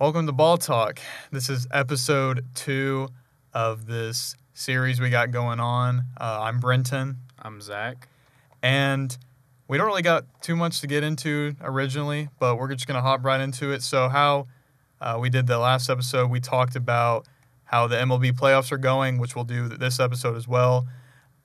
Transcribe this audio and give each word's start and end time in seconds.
Welcome 0.00 0.26
to 0.26 0.32
Ball 0.32 0.58
Talk. 0.58 0.98
This 1.30 1.48
is 1.48 1.68
episode 1.70 2.44
two 2.54 3.08
of 3.52 3.86
this 3.86 4.34
series 4.52 5.00
we 5.00 5.08
got 5.08 5.30
going 5.30 5.60
on. 5.60 6.06
Uh, 6.20 6.40
I'm 6.42 6.58
Brenton, 6.58 7.18
I'm 7.38 7.60
Zach. 7.60 8.08
and 8.60 9.16
we 9.68 9.78
don't 9.78 9.86
really 9.86 10.02
got 10.02 10.24
too 10.42 10.56
much 10.56 10.80
to 10.80 10.88
get 10.88 11.04
into 11.04 11.54
originally, 11.62 12.28
but 12.40 12.56
we're 12.58 12.72
just 12.74 12.88
going 12.88 12.96
to 12.96 13.02
hop 13.02 13.24
right 13.24 13.40
into 13.40 13.70
it. 13.70 13.82
So, 13.82 14.08
how 14.08 14.48
uh, 15.00 15.16
we 15.20 15.30
did 15.30 15.46
the 15.46 15.58
last 15.58 15.88
episode, 15.88 16.28
we 16.28 16.40
talked 16.40 16.74
about 16.74 17.26
how 17.62 17.86
the 17.86 17.96
MLB 17.96 18.32
playoffs 18.32 18.72
are 18.72 18.78
going, 18.78 19.18
which 19.18 19.36
we'll 19.36 19.44
do 19.44 19.68
this 19.68 20.00
episode 20.00 20.36
as 20.36 20.48
well. 20.48 20.86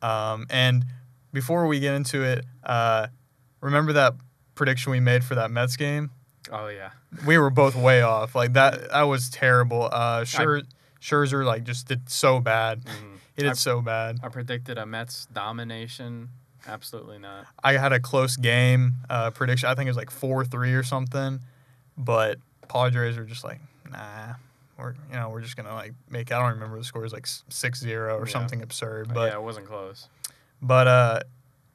Um, 0.02 0.48
and 0.50 0.86
before 1.32 1.68
we 1.68 1.80
get 1.80 1.94
into 1.94 2.24
it, 2.24 2.46
uh, 2.64 3.08
remember 3.62 3.94
that 3.94 4.16
prediction 4.56 4.92
we 4.92 5.00
made 5.00 5.24
for 5.24 5.36
that 5.36 5.52
Mets 5.52 5.78
game? 5.78 6.10
Oh 6.52 6.68
yeah, 6.68 6.92
we 7.26 7.38
were 7.38 7.50
both 7.50 7.76
way 7.76 8.02
off. 8.02 8.34
Like 8.36 8.54
that, 8.54 8.90
that 8.92 9.04
was 9.04 9.30
terrible. 9.30 9.90
Uh, 9.92 10.22
Scher- 10.22 10.64
Scherzer 11.02 11.46
like 11.46 11.64
just 11.64 11.88
did 11.88 12.10
so 12.10 12.40
bad. 12.40 12.84
Mhm. 12.86 13.18
He 13.36 13.42
did 13.44 13.52
I- 13.52 13.54
so 13.54 13.82
bad. 13.82 14.20
I 14.24 14.30
predicted 14.30 14.78
a 14.78 14.86
Mets 14.86 15.28
domination. 15.34 16.30
Absolutely 16.68 17.20
not. 17.20 17.46
I 17.64 17.74
had 17.74 17.94
a 17.94 18.00
close 18.00 18.36
game 18.36 18.96
uh, 19.10 19.32
prediction. 19.32 19.70
I 19.70 19.76
think 19.76 19.88
it 19.88 19.92
was 19.92 19.98
like 19.98 20.12
four 20.12 20.44
three 20.46 20.74
or 20.74 20.84
something, 20.84 21.40
but 21.98 22.38
Padres 22.68 23.18
were 23.18 23.24
just 23.26 23.44
like, 23.44 23.60
nah. 23.90 24.34
We're 24.78 24.94
you 25.10 25.16
know 25.16 25.30
we're 25.30 25.42
just 25.42 25.58
gonna 25.58 25.74
like 25.74 25.94
make. 26.10 26.32
I 26.32 26.40
don't 26.40 26.54
remember 26.54 26.78
the 26.78 26.86
score. 26.86 27.02
Was 27.02 27.12
like 27.14 27.28
six 27.28 27.80
zero 27.82 28.18
or 28.18 28.26
Yeah. 28.26 28.32
something 28.32 28.62
absurd. 28.62 29.14
But 29.14 29.32
yeah, 29.32 29.38
it 29.38 29.44
wasn't 29.44 29.68
close. 29.68 30.08
But 30.62 30.88
uh, 30.88 31.20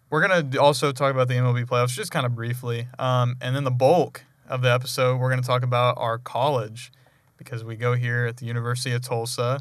we're 0.09 0.27
gonna 0.27 0.59
also 0.59 0.91
talk 0.91 1.11
about 1.13 1.29
the 1.29 1.35
MLB 1.35 1.67
playoffs 1.67 1.91
just 1.95 2.11
kind 2.11 2.25
of 2.25 2.35
briefly, 2.35 2.89
um, 2.99 3.37
and 3.43 3.55
then 3.55 3.65
the 3.65 3.71
bulk 3.71 4.25
of 4.49 4.63
the 4.63 4.73
episode 4.73 5.19
we're 5.19 5.31
gonna 5.31 5.43
talk 5.43 5.63
about 5.63 5.97
our 5.99 6.19
college 6.19 6.93
because 7.37 7.65
we 7.65 7.77
go 7.77 7.95
here 7.95 8.27
at 8.27 8.37
the 8.37 8.47
University 8.47 8.95
of 8.95 9.03
Tulsa, 9.03 9.61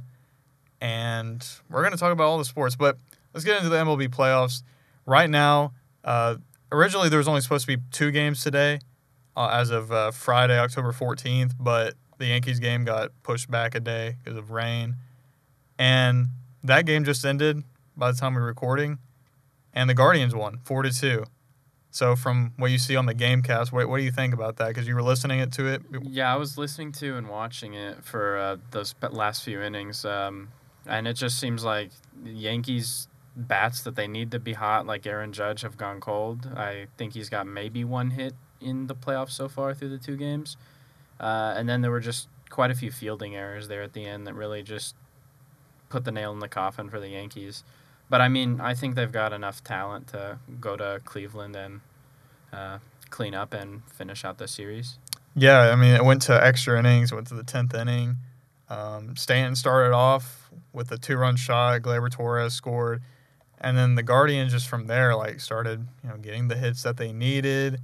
and 0.81 1.45
we're 1.69 1.83
gonna 1.83 1.97
talk 1.97 2.11
about 2.11 2.25
all 2.25 2.37
the 2.37 2.45
sports. 2.45 2.75
But 2.75 2.97
let's 3.33 3.45
get 3.45 3.57
into 3.57 3.69
the 3.69 3.77
MLB 3.77 4.09
playoffs 4.09 4.63
right 5.05 5.29
now. 5.29 5.73
Uh, 6.03 6.35
originally, 6.71 7.09
there 7.09 7.17
was 7.19 7.27
only 7.27 7.41
supposed 7.41 7.65
to 7.67 7.77
be 7.77 7.83
two 7.91 8.11
games 8.11 8.43
today, 8.43 8.79
uh, 9.35 9.49
as 9.51 9.69
of 9.69 9.91
uh, 9.91 10.11
Friday, 10.11 10.57
October 10.57 10.91
fourteenth, 10.91 11.55
but 11.59 11.95
the 12.17 12.27
Yankees 12.27 12.59
game 12.59 12.85
got 12.85 13.11
pushed 13.23 13.49
back 13.49 13.75
a 13.75 13.79
day 13.79 14.17
because 14.23 14.37
of 14.37 14.51
rain, 14.51 14.95
and 15.77 16.27
that 16.63 16.85
game 16.85 17.03
just 17.03 17.25
ended 17.25 17.63
by 17.95 18.11
the 18.11 18.17
time 18.17 18.33
we 18.33 18.41
were 18.41 18.47
recording, 18.47 18.99
and 19.73 19.89
the 19.89 19.93
Guardians 19.93 20.35
won 20.35 20.59
four 20.63 20.83
to 20.83 20.91
two. 20.91 21.25
So 21.93 22.15
from 22.15 22.53
what 22.57 22.71
you 22.71 22.79
see 22.79 22.95
on 22.95 23.05
the 23.05 23.13
GameCast, 23.13 23.71
what, 23.71 23.87
what 23.87 23.97
do 23.97 24.03
you 24.03 24.11
think 24.11 24.33
about 24.33 24.57
that? 24.57 24.69
Because 24.69 24.87
you 24.87 24.95
were 24.95 25.03
listening 25.03 25.39
it 25.39 25.51
to 25.53 25.67
it. 25.67 25.83
Yeah, 26.01 26.33
I 26.33 26.37
was 26.37 26.57
listening 26.57 26.91
to 26.93 27.17
and 27.17 27.29
watching 27.29 27.75
it 27.75 28.03
for 28.03 28.35
uh, 28.35 28.57
those 28.71 28.95
last 29.11 29.43
few 29.43 29.61
innings, 29.61 30.03
um, 30.03 30.49
and 30.87 31.07
it 31.07 31.13
just 31.13 31.39
seems 31.39 31.63
like 31.63 31.91
Yankees 32.25 33.09
bats 33.35 33.83
that 33.83 33.95
they 33.95 34.07
need 34.07 34.31
to 34.31 34.39
be 34.39 34.53
hot, 34.53 34.87
like 34.87 35.05
Aaron 35.05 35.33
Judge, 35.33 35.61
have 35.61 35.77
gone 35.77 36.01
cold. 36.01 36.49
I 36.55 36.87
think 36.97 37.13
he's 37.13 37.29
got 37.29 37.45
maybe 37.45 37.85
one 37.85 38.09
hit 38.09 38.33
in 38.59 38.87
the 38.87 38.95
playoffs 38.95 39.31
so 39.31 39.47
far 39.47 39.75
through 39.75 39.89
the 39.89 39.99
two 39.99 40.17
games, 40.17 40.57
uh, 41.19 41.53
and 41.55 41.69
then 41.69 41.81
there 41.81 41.91
were 41.91 41.99
just 41.99 42.27
quite 42.49 42.71
a 42.71 42.75
few 42.75 42.89
fielding 42.89 43.35
errors 43.35 43.67
there 43.67 43.83
at 43.83 43.93
the 43.93 44.03
end 44.03 44.25
that 44.25 44.33
really 44.33 44.63
just 44.63 44.95
put 45.89 46.05
the 46.05 46.11
nail 46.11 46.31
in 46.31 46.39
the 46.39 46.49
coffin 46.49 46.89
for 46.89 46.99
the 46.99 47.09
Yankees. 47.09 47.63
But 48.13 48.21
I 48.21 48.29
mean, 48.29 48.61
I 48.61 48.75
think 48.75 48.93
they've 48.93 49.11
got 49.11 49.33
enough 49.33 49.63
talent 49.63 50.09
to 50.09 50.37
go 50.61 50.77
to 50.77 51.01
Cleveland 51.03 51.55
and 51.55 51.81
uh, 52.53 52.77
clean 53.09 53.33
up 53.33 53.55
and 53.55 53.81
finish 53.87 54.23
out 54.23 54.37
the 54.37 54.47
series. 54.47 54.99
Yeah, 55.35 55.71
I 55.71 55.75
mean, 55.75 55.95
it 55.95 56.05
went 56.05 56.21
to 56.21 56.45
extra 56.45 56.77
innings, 56.77 57.11
went 57.11 57.25
to 57.29 57.33
the 57.33 57.43
10th 57.43 57.73
inning. 57.73 58.17
Um, 58.69 59.15
Stanton 59.15 59.55
started 59.55 59.95
off 59.95 60.51
with 60.73 60.91
a 60.91 60.97
two 60.99 61.17
run 61.17 61.37
shot. 61.37 61.81
Gleyber 61.81 62.11
Torres 62.11 62.53
scored. 62.53 63.01
And 63.59 63.75
then 63.75 63.95
the 63.95 64.03
Guardians 64.03 64.51
just 64.51 64.67
from 64.67 64.85
there, 64.85 65.15
like, 65.15 65.39
started, 65.39 65.87
you 66.03 66.09
know, 66.09 66.17
getting 66.17 66.49
the 66.49 66.55
hits 66.55 66.83
that 66.83 66.97
they 66.97 67.13
needed. 67.13 67.81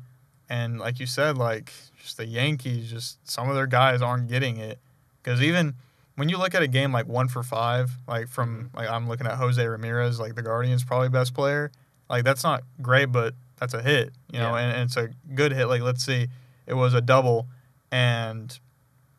And 0.47 0.79
like 0.79 0.99
you 0.99 1.07
said, 1.07 1.39
like, 1.39 1.73
just 2.03 2.17
the 2.17 2.27
Yankees, 2.27 2.91
just 2.91 3.17
some 3.27 3.49
of 3.49 3.55
their 3.55 3.65
guys 3.65 4.03
aren't 4.03 4.27
getting 4.27 4.57
it. 4.57 4.77
Because 5.23 5.41
even 5.41 5.73
when 6.19 6.29
you 6.29 6.37
look 6.37 6.53
at 6.53 6.61
a 6.61 6.67
game 6.67 6.91
like 6.91 7.07
one 7.07 7.27
for 7.27 7.41
five, 7.43 7.91
like 8.07 8.27
from, 8.27 8.69
like, 8.75 8.89
I'm 8.89 9.07
looking 9.07 9.25
at 9.27 9.35
Jose 9.37 9.65
Ramirez, 9.65 10.19
like, 10.19 10.35
the 10.35 10.41
Guardians' 10.43 10.83
probably 10.83 11.09
best 11.09 11.33
player. 11.33 11.71
Like, 12.09 12.23
that's 12.23 12.43
not 12.43 12.63
great, 12.81 13.07
but 13.07 13.33
that's 13.59 13.73
a 13.73 13.81
hit, 13.81 14.11
you 14.31 14.39
know, 14.39 14.55
Yeah. 14.55 14.61
and, 14.63 14.71
and 14.73 14.81
it's 14.83 14.97
a 14.97 15.09
good 15.33 15.51
hit. 15.51 15.67
Like, 15.67 15.81
let's 15.81 16.03
see, 16.03 16.27
it 16.67 16.73
was 16.75 16.93
a 16.93 17.01
double, 17.01 17.47
and 17.91 18.57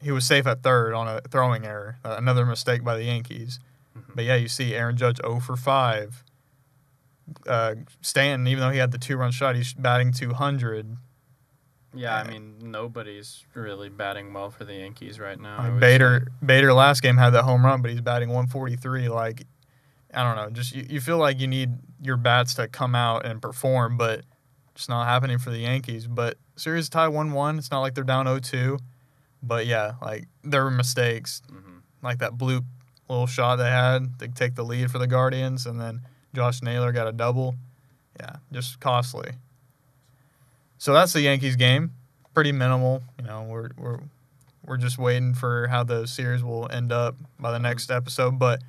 he 0.03 0.11
was 0.12 0.25
safe 0.25 0.47
at 0.47 0.62
third 0.62 0.94
on 0.94 1.09
a 1.09 1.21
throwing 1.31 1.65
error, 1.66 1.97
uh, 2.05 2.15
another 2.19 2.47
mistake 2.47 2.83
by 2.84 2.97
the 2.97 3.05
Yankees. 3.05 3.59
Mhm. 3.99 4.15
But 4.15 4.25
yeah, 4.25 4.37
you 4.37 4.49
see 4.49 4.75
Aaron 4.75 4.97
Judge 4.97 5.19
0 5.19 5.41
for 5.41 5.56
5. 5.56 6.22
Uh, 7.47 7.75
Stanton, 8.00 8.47
even 8.49 8.61
though 8.61 8.71
he 8.71 8.78
had 8.78 8.91
the 8.93 8.99
two 8.99 9.17
run 9.17 9.31
shot, 9.31 9.55
he's 9.56 9.72
batting 9.75 10.12
200. 10.12 10.97
Yeah, 11.92 12.16
I 12.16 12.28
mean 12.28 12.56
nobody's 12.62 13.44
really 13.54 13.88
batting 13.88 14.32
well 14.32 14.50
for 14.50 14.64
the 14.64 14.74
Yankees 14.74 15.18
right 15.18 15.38
now. 15.38 15.56
I 15.58 15.70
would 15.70 15.80
Bader, 15.80 16.26
say. 16.40 16.46
Bader 16.46 16.72
last 16.72 17.02
game 17.02 17.16
had 17.16 17.30
that 17.30 17.42
home 17.42 17.64
run, 17.64 17.82
but 17.82 17.90
he's 17.90 18.00
batting 18.00 18.28
143. 18.28 19.08
Like, 19.08 19.44
I 20.14 20.22
don't 20.22 20.36
know. 20.36 20.50
Just 20.50 20.74
you, 20.74 20.86
you 20.88 21.00
feel 21.00 21.18
like 21.18 21.40
you 21.40 21.48
need 21.48 21.70
your 22.00 22.16
bats 22.16 22.54
to 22.54 22.68
come 22.68 22.94
out 22.94 23.26
and 23.26 23.42
perform, 23.42 23.96
but 23.96 24.22
it's 24.74 24.88
not 24.88 25.06
happening 25.06 25.38
for 25.38 25.50
the 25.50 25.58
Yankees. 25.58 26.06
But 26.06 26.38
series 26.56 26.88
tie 26.88 27.08
1 27.08 27.32
1. 27.32 27.58
It's 27.58 27.70
not 27.70 27.80
like 27.80 27.94
they're 27.94 28.04
down 28.04 28.26
0 28.26 28.38
2. 28.38 28.78
But 29.42 29.66
yeah, 29.66 29.94
like 30.02 30.26
there 30.44 30.62
were 30.64 30.70
mistakes. 30.70 31.42
Mhm. 31.50 31.80
like 32.02 32.18
that 32.18 32.32
bloop 32.32 32.64
little 33.08 33.26
shot 33.26 33.56
they 33.56 33.68
had 33.68 34.18
to 34.20 34.28
take 34.28 34.54
the 34.54 34.62
lead 34.64 34.90
for 34.90 34.98
the 34.98 35.06
Guardians, 35.06 35.66
and 35.66 35.80
then 35.80 36.02
Josh 36.34 36.62
Naylor 36.62 36.92
got 36.92 37.06
a 37.08 37.12
double. 37.12 37.56
Yeah, 38.18 38.36
just 38.52 38.80
costly. 38.80 39.32
So 40.80 40.94
that's 40.94 41.12
the 41.12 41.20
Yankees 41.20 41.56
game. 41.56 41.92
Pretty 42.32 42.52
minimal. 42.52 43.02
You 43.18 43.26
know, 43.26 43.42
we're 43.42 43.68
we're 43.76 44.00
we're 44.64 44.78
just 44.78 44.96
waiting 44.96 45.34
for 45.34 45.66
how 45.66 45.84
the 45.84 46.06
series 46.06 46.42
will 46.42 46.70
end 46.72 46.91
up 46.91 47.16
by 47.38 47.52
the 47.52 47.58
next 47.58 47.91
episode. 47.91 48.38
But 48.38 48.62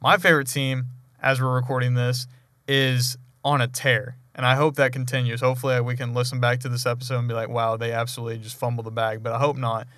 my 0.00 0.16
favorite 0.16 0.46
team, 0.46 0.86
as 1.20 1.40
we're 1.40 1.52
recording 1.52 1.94
this, 1.94 2.28
is 2.68 3.18
on 3.44 3.60
a 3.60 3.66
tear. 3.66 4.16
And 4.36 4.46
I 4.46 4.54
hope 4.54 4.76
that 4.76 4.92
continues. 4.92 5.40
Hopefully, 5.40 5.80
we 5.80 5.96
can 5.96 6.14
listen 6.14 6.38
back 6.38 6.60
to 6.60 6.68
this 6.68 6.86
episode 6.86 7.18
and 7.18 7.26
be 7.26 7.34
like, 7.34 7.48
wow, 7.48 7.76
they 7.76 7.90
absolutely 7.90 8.38
just 8.38 8.56
fumbled 8.56 8.86
the 8.86 8.92
bag. 8.92 9.24
But 9.24 9.32
I 9.32 9.38
hope 9.40 9.56
not. 9.56 9.88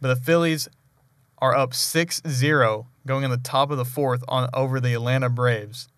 But 0.00 0.08
the 0.08 0.16
Phillies 0.16 0.66
are 1.40 1.54
up 1.54 1.72
6-0 1.72 2.86
going 3.06 3.22
in 3.22 3.30
the 3.30 3.36
top 3.36 3.70
of 3.70 3.76
the 3.76 3.84
fourth 3.84 4.24
on 4.26 4.48
over 4.54 4.80
the 4.80 4.94
Atlanta 4.94 5.28
Braves. 5.28 5.88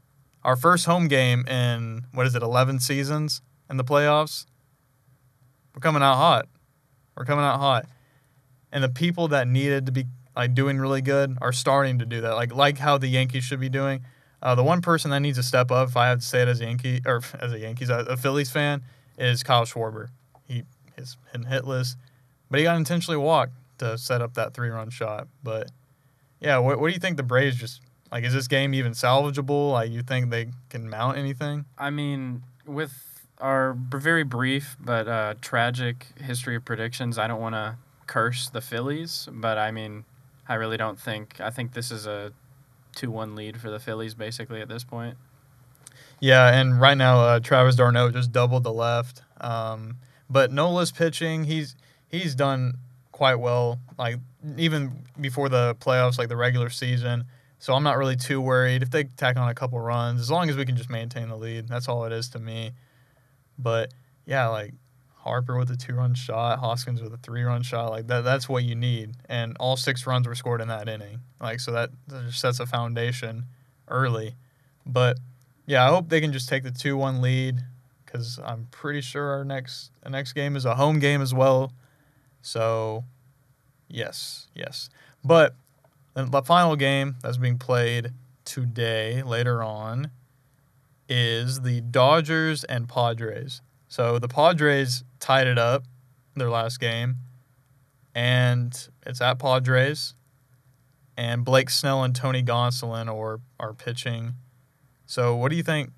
Our 0.43 0.57
first 0.57 0.87
home 0.87 1.07
game 1.07 1.47
in 1.47 2.07
what 2.13 2.27
is 2.27 2.35
it, 2.35 2.43
11 2.43 2.81
seasons 2.81 3.43
in 3.71 3.77
the 3.77 3.85
playoffs? 3.85 4.47
We're 5.75 5.81
coming 5.81 6.03
out 6.03 6.17
hot. 6.17 6.49
We're 7.17 7.25
coming 7.25 7.45
out 7.45 7.59
hot. 7.59 7.87
And 8.73 8.85
the 8.85 8.89
people 8.89 9.29
that 9.29 9.49
needed 9.49 9.87
to 9.87 9.93
be 9.93 10.05
like 10.37 10.55
doing 10.55 10.79
really 10.79 11.03
good 11.03 11.37
are 11.41 11.53
starting 11.53 11.99
to 12.01 12.07
do 12.07 12.21
that. 12.23 12.35
Like 12.35 12.55
like 12.55 12.79
how 12.79 12.99
the 12.99 13.09
Yankees 13.09 13.45
should 13.45 13.61
be 13.61 13.69
doing. 13.69 14.05
Uh, 14.43 14.55
the 14.55 14.63
one 14.63 14.81
person 14.81 15.11
that 15.11 15.21
needs 15.21 15.37
to 15.37 15.43
step 15.43 15.71
up, 15.71 15.89
if 15.89 15.97
I 15.97 16.09
have 16.09 16.21
to 16.21 16.25
say 16.25 16.43
it 16.43 16.49
as 16.49 16.61
a 16.61 16.65
Yankee 16.65 17.03
or 17.05 17.21
as 17.41 17.53
a 17.53 17.59
Yankees, 17.59 17.91
a, 17.91 18.17
Phillies 18.17 18.51
fan, 18.51 18.83
is 19.19 19.43
Kyle 19.43 19.65
Schwarber. 19.65 20.09
He 20.47 20.63
is 20.97 21.17
hitless, 21.35 21.97
but 22.51 22.59
he 22.59 22.65
got 22.65 22.77
intentionally 22.77 23.19
walked 23.19 23.53
to 23.79 23.99
set 23.99 24.23
up 24.23 24.35
that 24.35 24.55
three 24.55 24.71
run 24.71 24.91
shot. 24.91 25.29
But 25.43 25.71
yeah, 26.41 26.59
what, 26.59 26.81
what 26.81 26.89
do 26.89 26.95
you 26.95 27.01
think 27.01 27.17
the 27.17 27.23
Braves 27.23 27.57
just 27.57 27.83
like? 28.11 28.25
Is 28.25 28.33
this 28.33 28.49
game 28.49 28.73
even 28.73 28.93
salvageable? 28.93 29.73
Like, 29.73 29.91
you 29.91 30.03
think 30.03 30.31
they 30.31 30.49
can 30.71 30.89
mount 30.89 31.19
anything? 31.19 31.67
I 31.77 31.91
mean, 31.91 32.43
with 32.67 32.93
our 33.41 33.75
very 33.75 34.25
brief 34.25 34.77
but 34.81 35.09
uh, 35.09 35.35
tragic 35.41 36.07
history 36.17 36.57
of 36.57 36.65
predictions, 36.65 37.19
I 37.19 37.27
don't 37.27 37.41
want 37.41 37.55
to 37.55 37.77
curse 38.07 38.49
the 38.49 38.61
Phillies, 38.61 39.29
but 39.31 39.59
I 39.59 39.71
mean, 39.71 40.05
I 40.49 40.55
really 40.55 40.77
don't 40.77 40.99
think. 40.99 41.41
I 41.41 41.51
think 41.51 41.73
this 41.73 41.91
is 41.91 42.07
a 42.07 42.33
two-one 42.95 43.35
lead 43.37 43.61
for 43.61 43.71
the 43.71 43.79
Phillies 43.79 44.15
basically 44.15 44.61
at 44.61 44.69
this 44.69 44.85
point. 44.85 45.17
Yeah, 46.19 46.53
and 46.53 46.81
right 46.81 46.97
now 46.97 47.21
uh, 47.21 47.41
Travis 47.41 47.77
d'Arnaud 47.77 48.11
just 48.11 48.33
doubled 48.33 48.65
the 48.65 48.73
left. 48.73 49.23
Um, 49.41 49.97
but 50.29 50.53
Nola's 50.53 50.93
pitching. 50.93 51.45
He's 51.45 51.77
he's 52.09 52.35
done 52.35 52.75
quite 53.13 53.37
well. 53.37 53.79
Like 53.99 54.17
even 54.57 55.05
before 55.21 55.49
the 55.49 55.77
playoffs, 55.81 56.19
like 56.19 56.29
the 56.29 56.37
regular 56.37 56.71
season. 56.71 57.25
So 57.59 57.75
I'm 57.75 57.83
not 57.83 57.99
really 57.99 58.17
too 58.17 58.41
worried 58.41 58.83
if 58.83 58.91
they 58.91 59.05
tack 59.05 59.37
on 59.37 59.49
a 59.51 59.55
couple 59.55 59.79
runs, 59.79 60.21
as 60.21 60.31
long 60.31 60.49
as 60.49 60.57
we 60.57 60.65
can 60.65 60.77
just 60.77 60.89
maintain 60.89 61.29
the 61.29 61.37
lead. 61.37 61.69
That's 61.69 61.89
all 61.89 62.05
it 62.07 62.13
is 62.13 62.29
to 62.31 62.39
me. 62.39 62.73
But 63.63 63.93
yeah, 64.27 64.47
like 64.49 64.75
Harper 65.15 65.57
with 65.59 65.71
a 65.71 65.77
two 65.77 65.95
run 65.95 66.15
shot, 66.15 66.59
Hoskins 66.59 67.03
with 67.03 67.13
a 67.13 67.19
three 67.19 67.43
run 67.43 67.63
shot, 67.63 67.91
like 67.91 68.07
that 68.09 68.25
that's 68.25 68.49
what 68.49 68.65
you 68.65 68.75
need. 68.75 69.13
And 69.29 69.57
all 69.61 69.77
six 69.77 70.07
runs 70.07 70.27
were 70.27 70.35
scored 70.35 70.61
in 70.61 70.69
that 70.69 70.89
inning. 70.89 71.21
Like 71.41 71.61
so 71.61 71.73
that, 71.73 71.91
that 72.09 72.27
just 72.27 72.41
sets 72.41 72.61
a 72.61 72.67
foundation 72.67 73.45
early. 73.89 74.35
But 74.87 75.19
yeah, 75.67 75.85
I 75.85 75.89
hope 75.89 76.09
they 76.09 76.21
can 76.21 76.33
just 76.33 76.49
take 76.49 76.63
the 76.63 76.71
two 76.71 76.97
one 76.97 77.21
lead 77.21 77.61
because 78.05 78.39
I'm 78.45 78.69
pretty 78.71 79.01
sure 79.01 79.31
our 79.31 79.45
next 79.45 79.91
the 80.03 80.11
next 80.11 80.33
game 80.33 80.57
is 80.57 80.65
a 80.65 80.75
home 80.75 80.99
game 80.99 81.21
as 81.21 81.35
well. 81.35 81.73
So 82.43 83.05
Yes, 83.91 84.47
yes. 84.55 84.89
But 85.25 85.57
the 86.15 86.43
final 86.43 86.77
game 86.77 87.17
that's 87.23 87.37
being 87.37 87.59
played 87.59 88.13
today, 88.45 89.23
later 89.23 89.63
on, 89.63 90.11
is 91.11 91.63
the 91.63 91.81
Dodgers 91.81 92.65
and 92.65 92.89
Padres. 92.89 93.61
So 93.89 94.19
the 94.21 94.29
Padres 94.29 95.03
tied 95.19 95.49
it 95.49 95.59
up 95.59 95.85
their 96.37 96.49
last 96.49 96.79
game, 96.79 97.17
and 98.15 98.89
it's 99.05 99.21
at 99.21 99.39
Padres. 99.39 100.15
And 101.17 101.45
Blake 101.45 101.69
Snell 101.69 102.03
and 102.03 102.15
Tony 102.15 102.43
Gonsolin 102.43 103.13
are, 103.15 103.41
are 103.59 103.75
pitching. 103.75 104.37
So 105.05 105.35
what 105.35 105.51
do 105.51 105.57
you 105.57 105.63
think? 105.63 105.91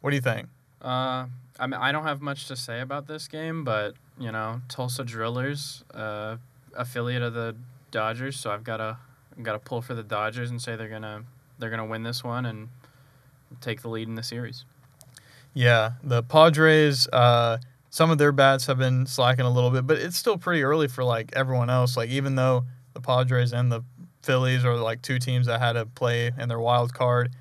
What 0.00 0.10
do 0.10 0.16
you 0.16 0.22
think? 0.22 0.48
Uh, 0.82 1.26
I 1.60 1.66
mean, 1.66 1.74
I 1.74 1.92
don't 1.92 2.04
have 2.04 2.20
much 2.20 2.48
to 2.48 2.56
say 2.56 2.80
about 2.80 3.06
this 3.06 3.28
game, 3.28 3.62
but 3.62 3.94
you 4.18 4.32
know, 4.32 4.62
Tulsa 4.68 5.04
Drillers, 5.04 5.84
uh, 5.94 6.38
affiliate 6.74 7.22
of 7.22 7.34
the 7.34 7.54
Dodgers, 7.90 8.36
so 8.36 8.50
I've 8.50 8.64
got 8.64 8.78
to 8.78 8.96
got 9.42 9.52
to 9.52 9.58
pull 9.60 9.82
for 9.82 9.94
the 9.94 10.02
Dodgers 10.02 10.50
and 10.50 10.60
say 10.60 10.74
they're 10.74 10.88
gonna 10.88 11.24
they're 11.58 11.70
gonna 11.70 11.86
win 11.86 12.02
this 12.02 12.24
one 12.24 12.46
and 12.46 12.68
take 13.60 13.82
the 13.82 13.88
lead 13.88 14.08
in 14.08 14.14
the 14.14 14.22
series. 14.22 14.64
Yeah, 15.54 15.92
the 16.02 16.22
Padres. 16.22 17.08
Uh, 17.08 17.58
some 17.90 18.10
of 18.10 18.18
their 18.18 18.32
bats 18.32 18.66
have 18.66 18.78
been 18.78 19.06
slacking 19.06 19.44
a 19.44 19.50
little 19.50 19.70
bit, 19.70 19.86
but 19.86 19.98
it's 19.98 20.16
still 20.16 20.38
pretty 20.38 20.62
early 20.62 20.88
for 20.88 21.04
like 21.04 21.32
everyone 21.34 21.70
else. 21.70 21.96
Like 21.96 22.10
even 22.10 22.34
though 22.34 22.64
the 22.92 23.00
Padres 23.00 23.52
and 23.52 23.72
the 23.72 23.82
Phillies 24.22 24.64
are 24.64 24.76
like 24.76 25.02
two 25.02 25.18
teams 25.18 25.46
that 25.46 25.60
had 25.60 25.72
to 25.72 25.86
play 25.86 26.30
in 26.38 26.48
their 26.48 26.60
wild 26.60 26.92
card, 26.92 27.32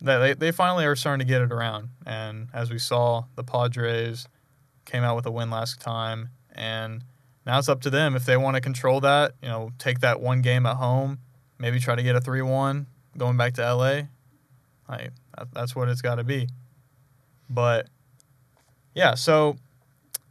that 0.00 0.18
they, 0.18 0.34
they 0.34 0.52
finally 0.52 0.84
are 0.84 0.96
starting 0.96 1.26
to 1.26 1.30
get 1.30 1.42
it 1.42 1.52
around. 1.52 1.88
And 2.06 2.48
as 2.52 2.70
we 2.70 2.78
saw, 2.78 3.24
the 3.34 3.44
Padres 3.44 4.28
came 4.84 5.02
out 5.02 5.16
with 5.16 5.26
a 5.26 5.30
win 5.30 5.50
last 5.50 5.80
time, 5.80 6.30
and 6.52 7.04
now 7.46 7.58
it's 7.58 7.68
up 7.68 7.80
to 7.82 7.90
them 7.90 8.16
if 8.16 8.26
they 8.26 8.36
want 8.36 8.56
to 8.56 8.60
control 8.60 9.00
that. 9.00 9.34
You 9.42 9.48
know, 9.48 9.70
take 9.78 10.00
that 10.00 10.20
one 10.20 10.42
game 10.42 10.66
at 10.66 10.76
home, 10.76 11.18
maybe 11.58 11.78
try 11.80 11.94
to 11.94 12.02
get 12.02 12.16
a 12.16 12.20
three-one 12.20 12.86
going 13.16 13.36
back 13.36 13.54
to 13.54 13.74
LA. 13.74 14.02
Like 14.90 15.12
that's 15.52 15.76
what 15.76 15.88
it's 15.88 16.02
got 16.02 16.16
to 16.16 16.24
be. 16.24 16.48
But 17.48 17.88
yeah, 18.94 19.14
so 19.14 19.56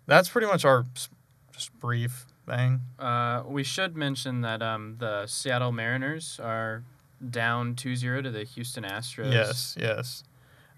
that's 0.05 0.29
pretty 0.29 0.47
much 0.47 0.65
our 0.65 0.85
just 1.53 1.77
brief 1.79 2.25
thing. 2.45 2.81
Uh, 2.97 3.43
we 3.45 3.63
should 3.63 3.95
mention 3.95 4.41
that 4.41 4.61
um, 4.61 4.95
the 4.99 5.25
Seattle 5.27 5.71
Mariners 5.71 6.39
are 6.43 6.83
down 7.29 7.75
2-0 7.75 8.23
to 8.23 8.31
the 8.31 8.43
Houston 8.43 8.83
Astros. 8.83 9.31
Yes, 9.31 9.77
yes. 9.79 10.23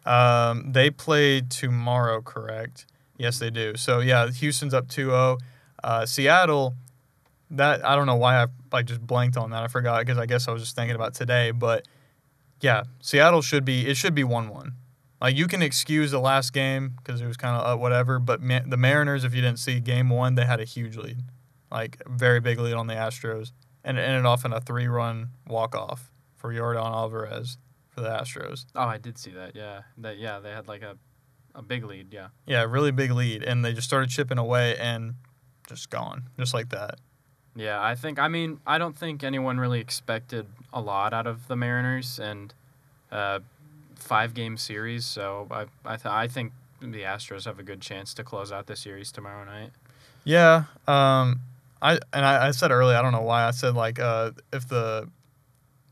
Um, 0.05 0.71
they 0.71 0.89
play 0.89 1.41
tomorrow, 1.41 2.21
correct? 2.21 2.85
Yes, 3.17 3.39
they 3.39 3.51
do. 3.51 3.75
So 3.77 3.99
yeah, 3.99 4.29
Houston's 4.29 4.73
up 4.73 4.87
2-0. 4.87 5.39
Uh, 5.83 6.05
Seattle, 6.05 6.75
that 7.51 7.85
I 7.85 7.95
don't 7.95 8.07
know 8.07 8.15
why 8.15 8.43
I 8.43 8.47
like 8.71 8.85
just 8.85 9.05
blanked 9.05 9.37
on 9.37 9.51
that. 9.51 9.63
I 9.63 9.67
forgot 9.67 10.05
because 10.05 10.17
I 10.17 10.25
guess 10.25 10.47
I 10.47 10.51
was 10.51 10.61
just 10.61 10.75
thinking 10.75 10.95
about 10.95 11.13
today. 11.13 11.51
But 11.51 11.87
yeah, 12.61 12.83
Seattle 13.01 13.41
should 13.41 13.65
be 13.65 13.87
it 13.87 13.97
should 13.97 14.15
be 14.15 14.23
one-one. 14.23 14.73
Like 15.19 15.35
you 15.35 15.47
can 15.47 15.61
excuse 15.61 16.11
the 16.11 16.19
last 16.19 16.53
game 16.53 16.93
because 16.97 17.21
it 17.21 17.27
was 17.27 17.37
kind 17.37 17.55
of 17.55 17.65
uh, 17.65 17.79
whatever. 17.79 18.19
But 18.19 18.41
Ma- 18.41 18.61
the 18.65 18.77
Mariners, 18.77 19.23
if 19.23 19.35
you 19.35 19.41
didn't 19.41 19.59
see 19.59 19.79
game 19.79 20.09
one, 20.09 20.35
they 20.35 20.45
had 20.45 20.59
a 20.59 20.63
huge 20.63 20.97
lead, 20.97 21.17
like 21.71 22.01
very 22.07 22.39
big 22.39 22.59
lead 22.59 22.73
on 22.73 22.87
the 22.87 22.95
Astros, 22.95 23.51
and 23.83 23.97
it 23.97 24.01
ended 24.01 24.25
off 24.25 24.45
in 24.45 24.53
a 24.53 24.59
three-run 24.61 25.29
walk-off 25.47 26.11
for 26.37 26.51
Yordan 26.51 26.85
Alvarez 26.85 27.57
for 27.89 28.01
the 28.01 28.09
Astros. 28.09 28.65
Oh, 28.73 28.81
I 28.81 28.97
did 28.97 29.17
see 29.17 29.31
that. 29.31 29.55
Yeah, 29.55 29.81
that 29.97 30.17
yeah 30.17 30.39
they 30.39 30.49
had 30.49 30.67
like 30.67 30.81
a 30.81 30.97
a 31.53 31.61
big 31.61 31.83
lead. 31.83 32.13
Yeah. 32.13 32.27
Yeah, 32.45 32.63
really 32.63 32.91
big 32.91 33.11
lead, 33.11 33.43
and 33.43 33.63
they 33.63 33.73
just 33.73 33.87
started 33.87 34.09
chipping 34.09 34.37
away 34.37 34.77
and 34.77 35.15
just 35.67 35.89
gone, 35.89 36.29
just 36.39 36.53
like 36.53 36.69
that. 36.69 36.99
Yeah, 37.55 37.81
I 37.81 37.95
think. 37.95 38.19
I 38.19 38.27
mean, 38.27 38.59
I 38.65 38.77
don't 38.77 38.97
think 38.97 39.23
anyone 39.23 39.59
really 39.59 39.79
expected 39.79 40.47
a 40.71 40.79
lot 40.79 41.13
out 41.13 41.27
of 41.27 41.47
the 41.47 41.55
Mariners 41.55 42.17
and 42.19 42.53
uh, 43.11 43.39
five 43.95 44.33
game 44.33 44.57
series. 44.57 45.05
So 45.05 45.47
I 45.51 45.65
I, 45.85 45.95
th- 45.97 46.05
I 46.05 46.27
think 46.27 46.53
the 46.79 47.01
Astros 47.01 47.45
have 47.45 47.59
a 47.59 47.63
good 47.63 47.81
chance 47.81 48.13
to 48.15 48.23
close 48.23 48.51
out 48.51 48.67
the 48.67 48.75
series 48.75 49.11
tomorrow 49.11 49.43
night. 49.43 49.71
Yeah, 50.23 50.65
um, 50.87 51.41
I 51.81 51.99
and 52.13 52.25
I, 52.25 52.47
I 52.47 52.51
said 52.51 52.71
earlier, 52.71 52.95
I 52.97 53.01
don't 53.01 53.11
know 53.11 53.21
why 53.21 53.45
I 53.45 53.51
said 53.51 53.75
like 53.75 53.99
uh, 53.99 54.31
if 54.53 54.67
the 54.67 55.09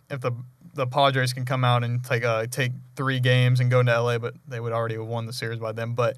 if 0.09 0.21
the 0.21 0.31
the 0.75 0.87
Padres 0.87 1.33
can 1.33 1.45
come 1.45 1.65
out 1.65 1.83
and 1.83 2.03
take 2.03 2.23
uh, 2.23 2.45
take 2.47 2.71
three 2.95 3.19
games 3.19 3.59
and 3.59 3.69
go 3.69 3.81
into 3.81 3.99
LA, 3.99 4.17
but 4.17 4.33
they 4.47 4.59
would 4.59 4.71
already 4.71 4.95
have 4.95 5.05
won 5.05 5.25
the 5.25 5.33
series 5.33 5.59
by 5.59 5.71
then. 5.71 5.93
But 5.93 6.15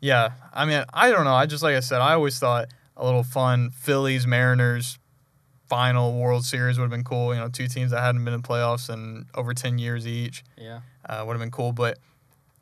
yeah, 0.00 0.32
I 0.54 0.64
mean, 0.64 0.84
I 0.92 1.10
don't 1.10 1.24
know. 1.24 1.34
I 1.34 1.46
just 1.46 1.62
like 1.62 1.74
I 1.74 1.80
said, 1.80 2.00
I 2.00 2.12
always 2.12 2.38
thought 2.38 2.68
a 2.96 3.04
little 3.04 3.22
fun 3.22 3.70
Phillies 3.70 4.26
Mariners 4.26 4.98
final 5.68 6.18
World 6.18 6.44
Series 6.44 6.78
would 6.78 6.84
have 6.84 6.90
been 6.90 7.04
cool. 7.04 7.34
You 7.34 7.40
know, 7.40 7.48
two 7.48 7.66
teams 7.68 7.90
that 7.90 8.00
hadn't 8.00 8.24
been 8.24 8.34
in 8.34 8.42
playoffs 8.42 8.88
in 8.92 9.26
over 9.34 9.52
ten 9.54 9.78
years 9.78 10.06
each. 10.06 10.44
Yeah. 10.56 10.80
uh, 11.08 11.24
would 11.26 11.32
have 11.34 11.40
been 11.40 11.50
cool. 11.50 11.72
But 11.72 11.98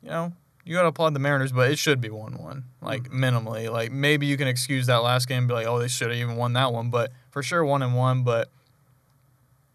you 0.01 0.09
know, 0.09 0.33
you 0.63 0.73
got 0.75 0.81
to 0.83 0.87
applaud 0.89 1.13
the 1.13 1.19
Mariners, 1.19 1.51
but 1.51 1.69
it 1.71 1.77
should 1.77 2.01
be 2.01 2.09
one-one, 2.09 2.63
like 2.81 3.09
minimally. 3.11 3.71
Like 3.71 3.91
maybe 3.91 4.25
you 4.25 4.37
can 4.37 4.47
excuse 4.47 4.87
that 4.87 5.03
last 5.03 5.27
game, 5.27 5.39
and 5.39 5.47
be 5.47 5.53
like, 5.53 5.67
oh, 5.67 5.79
they 5.79 5.87
should 5.87 6.09
have 6.09 6.17
even 6.17 6.35
won 6.35 6.53
that 6.53 6.73
one, 6.73 6.89
but 6.89 7.11
for 7.31 7.43
sure 7.43 7.63
one 7.63 7.81
and 7.83 7.95
one. 7.95 8.23
But 8.23 8.49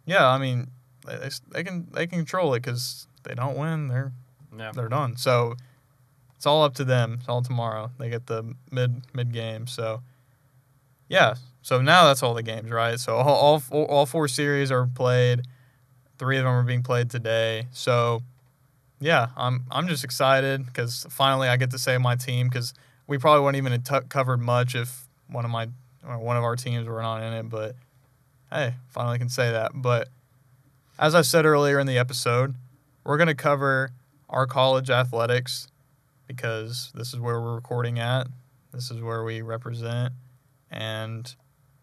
yeah, 0.07 0.27
I 0.27 0.39
mean, 0.39 0.69
they, 1.07 1.17
they, 1.17 1.29
they 1.53 1.65
can 1.65 1.87
they 1.93 2.07
can 2.07 2.19
control 2.19 2.55
it 2.55 2.63
because 2.63 3.07
they 3.23 3.35
don't 3.35 3.57
win, 3.57 3.89
they're 3.89 4.13
Yeah. 4.57 4.73
they're 4.73 4.89
done. 4.89 5.17
So 5.17 5.55
it's 6.37 6.47
all 6.47 6.65
up 6.65 6.75
to 6.75 6.85
them. 6.85 7.19
It's 7.21 7.29
all 7.29 7.43
tomorrow. 7.43 7.91
They 7.99 8.11
get 8.11 8.27
the 8.27 8.55
mid 8.71 9.03
mid 9.15 9.33
game. 9.33 9.67
So 9.67 10.03
yeah. 11.11 11.35
So 11.61 11.83
now 11.83 12.07
that's 12.07 12.23
all 12.23 12.33
the 12.33 12.43
games, 12.43 12.71
right? 12.71 12.99
So 12.99 13.17
all 13.17 13.61
all 13.71 13.85
all 13.85 14.07
four 14.07 14.29
series 14.29 14.71
are 14.71 14.87
played. 14.87 15.43
Three 16.19 16.39
of 16.39 16.45
them 16.45 16.53
are 16.53 16.63
being 16.63 16.83
played 16.83 17.11
today. 17.11 17.67
So 17.73 18.23
yeah, 19.01 19.29
I'm 19.37 19.65
I'm 19.71 19.89
just 19.89 20.05
excited 20.05 20.65
because 20.65 21.07
finally 21.11 21.49
I 21.49 21.59
get 21.59 21.71
to 21.73 21.79
say 21.79 21.99
my 21.99 22.17
team 22.17 22.49
because 22.49 22.73
we 23.07 23.19
probably 23.19 23.45
wouldn't 23.45 23.59
even 23.59 23.73
have 23.73 23.85
t- 24.05 24.09
covered 24.09 24.41
much 24.41 24.75
if 24.75 25.09
one 25.27 25.45
of 25.45 25.51
my 25.51 25.69
one 26.03 26.37
of 26.37 26.45
our 26.45 26.57
teams 26.57 26.87
were 26.87 27.03
not 27.03 27.23
in 27.23 27.33
it. 27.35 27.49
But 27.51 27.75
hey, 28.51 28.75
finally 28.89 29.19
can 29.19 29.29
say 29.29 29.51
that. 29.51 29.73
But 29.75 30.09
as 30.99 31.15
I 31.15 31.23
said 31.23 31.45
earlier 31.45 31.79
in 31.79 31.87
the 31.87 31.99
episode, 31.99 32.55
we're 33.05 33.19
gonna 33.19 33.35
cover 33.35 33.91
our 34.29 34.47
college 34.47 34.91
athletics 34.91 35.67
because 36.29 36.93
this 36.95 37.13
is 37.13 37.19
where 37.19 37.41
we're 37.41 37.57
recording 37.57 37.99
at. 37.99 38.29
This 38.73 38.93
is 38.93 39.03
where 39.03 39.25
we 39.25 39.43
represent, 39.43 40.13
and 40.71 41.35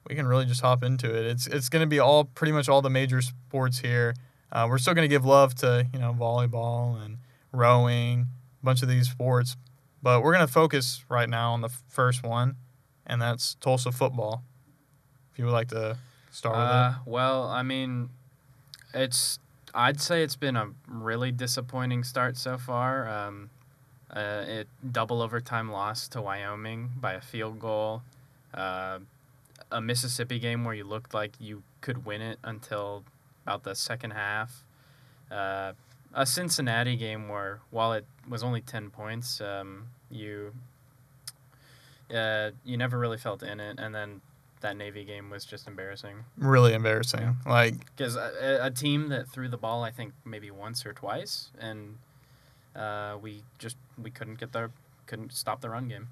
we 0.08 0.16
can 0.16 0.26
really 0.26 0.46
just 0.46 0.62
hop 0.62 0.84
into 0.84 1.08
it. 1.14 1.26
It's 1.26 1.48
it's 1.48 1.70
going 1.70 1.82
to 1.82 1.88
be 1.88 2.00
all 2.00 2.26
pretty 2.26 2.52
much 2.54 2.70
all 2.70 2.82
the 2.82 2.90
major 2.90 3.22
sports 3.22 3.80
here. 3.80 4.16
Uh, 4.52 4.66
we're 4.70 4.78
still 4.78 4.94
going 4.94 5.08
to 5.08 5.14
give 5.14 5.26
love 5.26 5.56
to 5.56 5.88
you 5.94 6.00
know 6.00 6.16
volleyball 6.18 7.04
and 7.04 7.18
rowing, 7.52 8.28
a 8.62 8.66
bunch 8.66 8.82
of 8.82 8.88
these 8.88 9.10
sports, 9.10 9.58
but 10.02 10.24
we're 10.24 10.34
going 10.34 10.46
to 10.46 10.52
focus 10.52 11.04
right 11.10 11.30
now 11.30 11.52
on 11.52 11.62
the 11.62 11.70
first 11.88 12.24
one, 12.24 12.56
and 13.06 13.22
that's 13.22 13.56
Tulsa 13.56 13.92
football. 13.92 14.44
If 15.32 15.40
you 15.40 15.46
would 15.46 15.52
like 15.52 15.68
to 15.70 15.98
start 16.32 16.56
with 16.56 16.66
Uh, 16.66 16.94
well, 17.06 17.44
I 17.44 17.64
mean, 17.64 18.10
it's. 18.94 19.40
I'd 19.76 20.02
say 20.02 20.24
it's 20.24 20.38
been 20.38 20.56
a 20.56 20.70
really 20.88 21.32
disappointing 21.32 22.04
start 22.04 22.36
so 22.38 22.58
far. 22.58 23.08
Um, 23.08 23.52
uh, 24.10 24.46
it 24.48 24.68
double 24.92 25.22
overtime 25.22 25.70
loss 25.72 26.08
to 26.08 26.22
Wyoming 26.22 26.92
by 27.00 27.14
a 27.14 27.22
field 27.22 27.60
goal. 27.60 28.02
Uh, 28.54 29.00
a 29.72 29.82
Mississippi 29.82 30.40
game 30.40 30.64
where 30.64 30.74
you 30.74 30.84
looked 30.86 31.14
like 31.14 31.34
you 31.40 31.64
could 31.82 32.06
win 32.06 32.22
it 32.22 32.40
until 32.44 33.04
about 33.46 33.64
the 33.64 33.76
second 33.76 34.12
half. 34.12 34.64
Uh, 35.32 35.74
a 36.14 36.26
Cincinnati 36.26 36.96
game 36.96 37.28
where, 37.28 37.60
while 37.70 37.94
it 37.94 38.06
was 38.28 38.44
only 38.44 38.62
ten 38.62 38.90
points, 38.90 39.42
um, 39.42 39.88
you 40.10 40.54
uh, 42.14 42.52
you 42.64 42.78
never 42.78 42.98
really 42.98 43.18
felt 43.18 43.44
in 43.44 43.60
it, 43.60 43.80
and 43.80 43.94
then 43.94 44.22
that 44.62 44.76
Navy 44.76 45.04
game 45.04 45.30
was 45.30 45.46
just 45.46 45.68
embarrassing. 45.68 46.24
Really 46.38 46.74
embarrassing. 46.74 47.22
Yeah. 47.22 47.34
Like 47.46 47.96
Because 47.96 48.16
a, 48.16 48.60
a 48.62 48.72
team 48.72 49.10
that 49.10 49.28
threw 49.28 49.48
the 49.48 49.58
ball, 49.58 49.84
I 49.84 49.92
think 49.92 50.14
maybe 50.26 50.50
once 50.50 50.86
or 50.86 50.94
twice, 50.94 51.52
and 51.60 51.98
uh, 52.76 53.18
we 53.22 53.44
just 53.60 53.78
we 54.02 54.10
couldn't 54.10 54.40
get 54.40 54.54
the 54.54 54.72
couldn't 55.06 55.34
stop 55.34 55.62
the 55.62 55.70
run 55.70 55.88
game. 55.88 56.08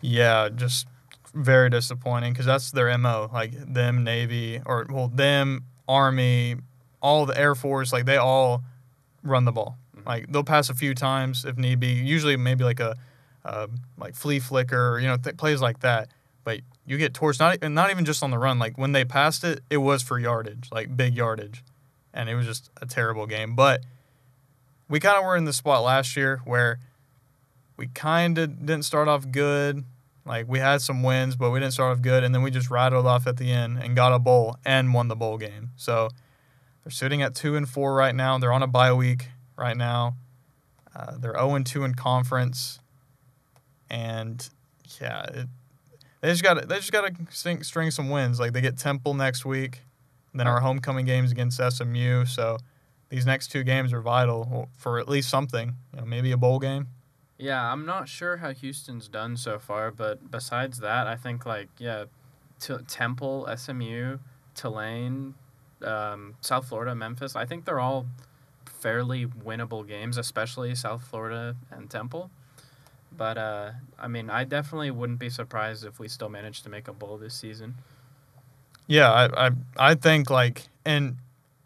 Yeah, 0.00 0.48
just 0.48 0.86
very 1.34 1.70
disappointing 1.70 2.32
because 2.32 2.46
that's 2.46 2.70
their 2.70 2.96
mo. 2.98 3.30
Like 3.32 3.52
them 3.72 4.04
Navy 4.04 4.60
or 4.64 4.86
well 4.88 5.08
them 5.08 5.64
Army, 5.86 6.56
all 7.00 7.26
the 7.26 7.38
Air 7.38 7.54
Force, 7.54 7.92
like 7.92 8.04
they 8.06 8.16
all 8.16 8.62
run 9.22 9.44
the 9.44 9.52
ball. 9.52 9.78
Mhm. 9.96 10.06
Like 10.06 10.32
they'll 10.32 10.44
pass 10.44 10.68
a 10.70 10.74
few 10.74 10.94
times 10.94 11.44
if 11.44 11.56
need 11.56 11.80
be. 11.80 11.88
Usually 11.92 12.36
maybe 12.36 12.64
like 12.64 12.80
a, 12.80 12.96
uh, 13.44 13.66
like 13.96 14.14
flea 14.14 14.38
flicker, 14.38 14.98
you 15.00 15.06
know, 15.08 15.16
th- 15.16 15.36
plays 15.36 15.60
like 15.60 15.80
that. 15.80 16.10
But 16.44 16.60
you 16.86 16.96
get 16.98 17.12
torched. 17.12 17.40
Not 17.40 17.58
and 17.62 17.74
not 17.74 17.90
even 17.90 18.04
just 18.04 18.22
on 18.22 18.30
the 18.30 18.38
run. 18.38 18.58
Like 18.58 18.78
when 18.78 18.92
they 18.92 19.04
passed 19.04 19.44
it, 19.44 19.60
it 19.70 19.78
was 19.78 20.02
for 20.02 20.18
yardage, 20.18 20.68
like 20.72 20.96
big 20.96 21.14
yardage, 21.14 21.62
and 22.14 22.28
it 22.28 22.34
was 22.34 22.46
just 22.46 22.70
a 22.80 22.86
terrible 22.86 23.26
game. 23.26 23.54
But 23.54 23.84
we 24.88 24.98
kind 25.00 25.18
of 25.18 25.24
were 25.24 25.36
in 25.36 25.44
the 25.44 25.52
spot 25.52 25.82
last 25.82 26.16
year 26.16 26.40
where 26.44 26.78
we 27.76 27.86
kind 27.88 28.38
of 28.38 28.64
didn't 28.66 28.84
start 28.84 29.08
off 29.08 29.30
good. 29.30 29.84
Like 30.28 30.46
we 30.46 30.58
had 30.58 30.82
some 30.82 31.02
wins, 31.02 31.36
but 31.36 31.50
we 31.50 31.58
didn't 31.58 31.72
start 31.72 31.96
off 31.96 32.02
good, 32.02 32.22
and 32.22 32.34
then 32.34 32.42
we 32.42 32.50
just 32.50 32.70
rattled 32.70 33.06
off 33.06 33.26
at 33.26 33.38
the 33.38 33.50
end 33.50 33.78
and 33.82 33.96
got 33.96 34.12
a 34.12 34.18
bowl 34.18 34.56
and 34.64 34.92
won 34.92 35.08
the 35.08 35.16
bowl 35.16 35.38
game. 35.38 35.70
So 35.76 36.10
they're 36.84 36.92
sitting 36.92 37.22
at 37.22 37.34
two 37.34 37.56
and 37.56 37.66
four 37.66 37.94
right 37.94 38.14
now. 38.14 38.38
They're 38.38 38.52
on 38.52 38.62
a 38.62 38.66
bye 38.66 38.92
week 38.92 39.28
right 39.56 39.76
now. 39.76 40.16
Uh, 40.94 41.16
they're 41.18 41.32
zero 41.32 41.54
and 41.54 41.64
two 41.64 41.82
in 41.84 41.94
conference, 41.94 42.78
and 43.88 44.48
yeah, 45.00 45.22
it, 45.22 45.46
they 46.20 46.30
just 46.30 46.42
got 46.42 46.68
they 46.68 46.76
just 46.76 46.92
got 46.92 47.06
to 47.06 47.14
string, 47.30 47.62
string 47.62 47.90
some 47.90 48.10
wins. 48.10 48.38
Like 48.38 48.52
they 48.52 48.60
get 48.60 48.76
Temple 48.76 49.14
next 49.14 49.46
week, 49.46 49.80
then 50.34 50.46
our 50.46 50.60
homecoming 50.60 51.06
games 51.06 51.32
against 51.32 51.58
SMU. 51.58 52.26
So 52.26 52.58
these 53.08 53.24
next 53.24 53.48
two 53.48 53.64
games 53.64 53.94
are 53.94 54.02
vital 54.02 54.68
for 54.76 54.98
at 54.98 55.08
least 55.08 55.30
something. 55.30 55.74
You 55.94 56.00
know, 56.00 56.06
maybe 56.06 56.32
a 56.32 56.36
bowl 56.36 56.58
game. 56.58 56.88
Yeah, 57.38 57.72
I'm 57.72 57.86
not 57.86 58.08
sure 58.08 58.38
how 58.38 58.52
Houston's 58.52 59.06
done 59.06 59.36
so 59.36 59.60
far, 59.60 59.92
but 59.92 60.30
besides 60.30 60.80
that, 60.80 61.06
I 61.06 61.14
think 61.14 61.46
like 61.46 61.68
yeah, 61.78 62.04
T- 62.60 62.78
Temple, 62.88 63.48
SMU, 63.56 64.18
Tulane, 64.56 65.34
um, 65.82 66.34
South 66.40 66.68
Florida, 66.68 66.96
Memphis. 66.96 67.36
I 67.36 67.46
think 67.46 67.64
they're 67.64 67.78
all 67.78 68.06
fairly 68.66 69.26
winnable 69.26 69.86
games, 69.86 70.18
especially 70.18 70.74
South 70.74 71.04
Florida 71.04 71.54
and 71.70 71.88
Temple. 71.88 72.30
But 73.16 73.38
uh, 73.38 73.70
I 73.98 74.08
mean, 74.08 74.30
I 74.30 74.42
definitely 74.42 74.90
wouldn't 74.90 75.20
be 75.20 75.30
surprised 75.30 75.84
if 75.84 76.00
we 76.00 76.08
still 76.08 76.28
managed 76.28 76.64
to 76.64 76.70
make 76.70 76.88
a 76.88 76.92
bowl 76.92 77.18
this 77.18 77.34
season. 77.34 77.76
Yeah, 78.88 79.12
I, 79.12 79.46
I 79.46 79.50
I 79.76 79.94
think 79.94 80.28
like 80.28 80.64
and 80.84 81.18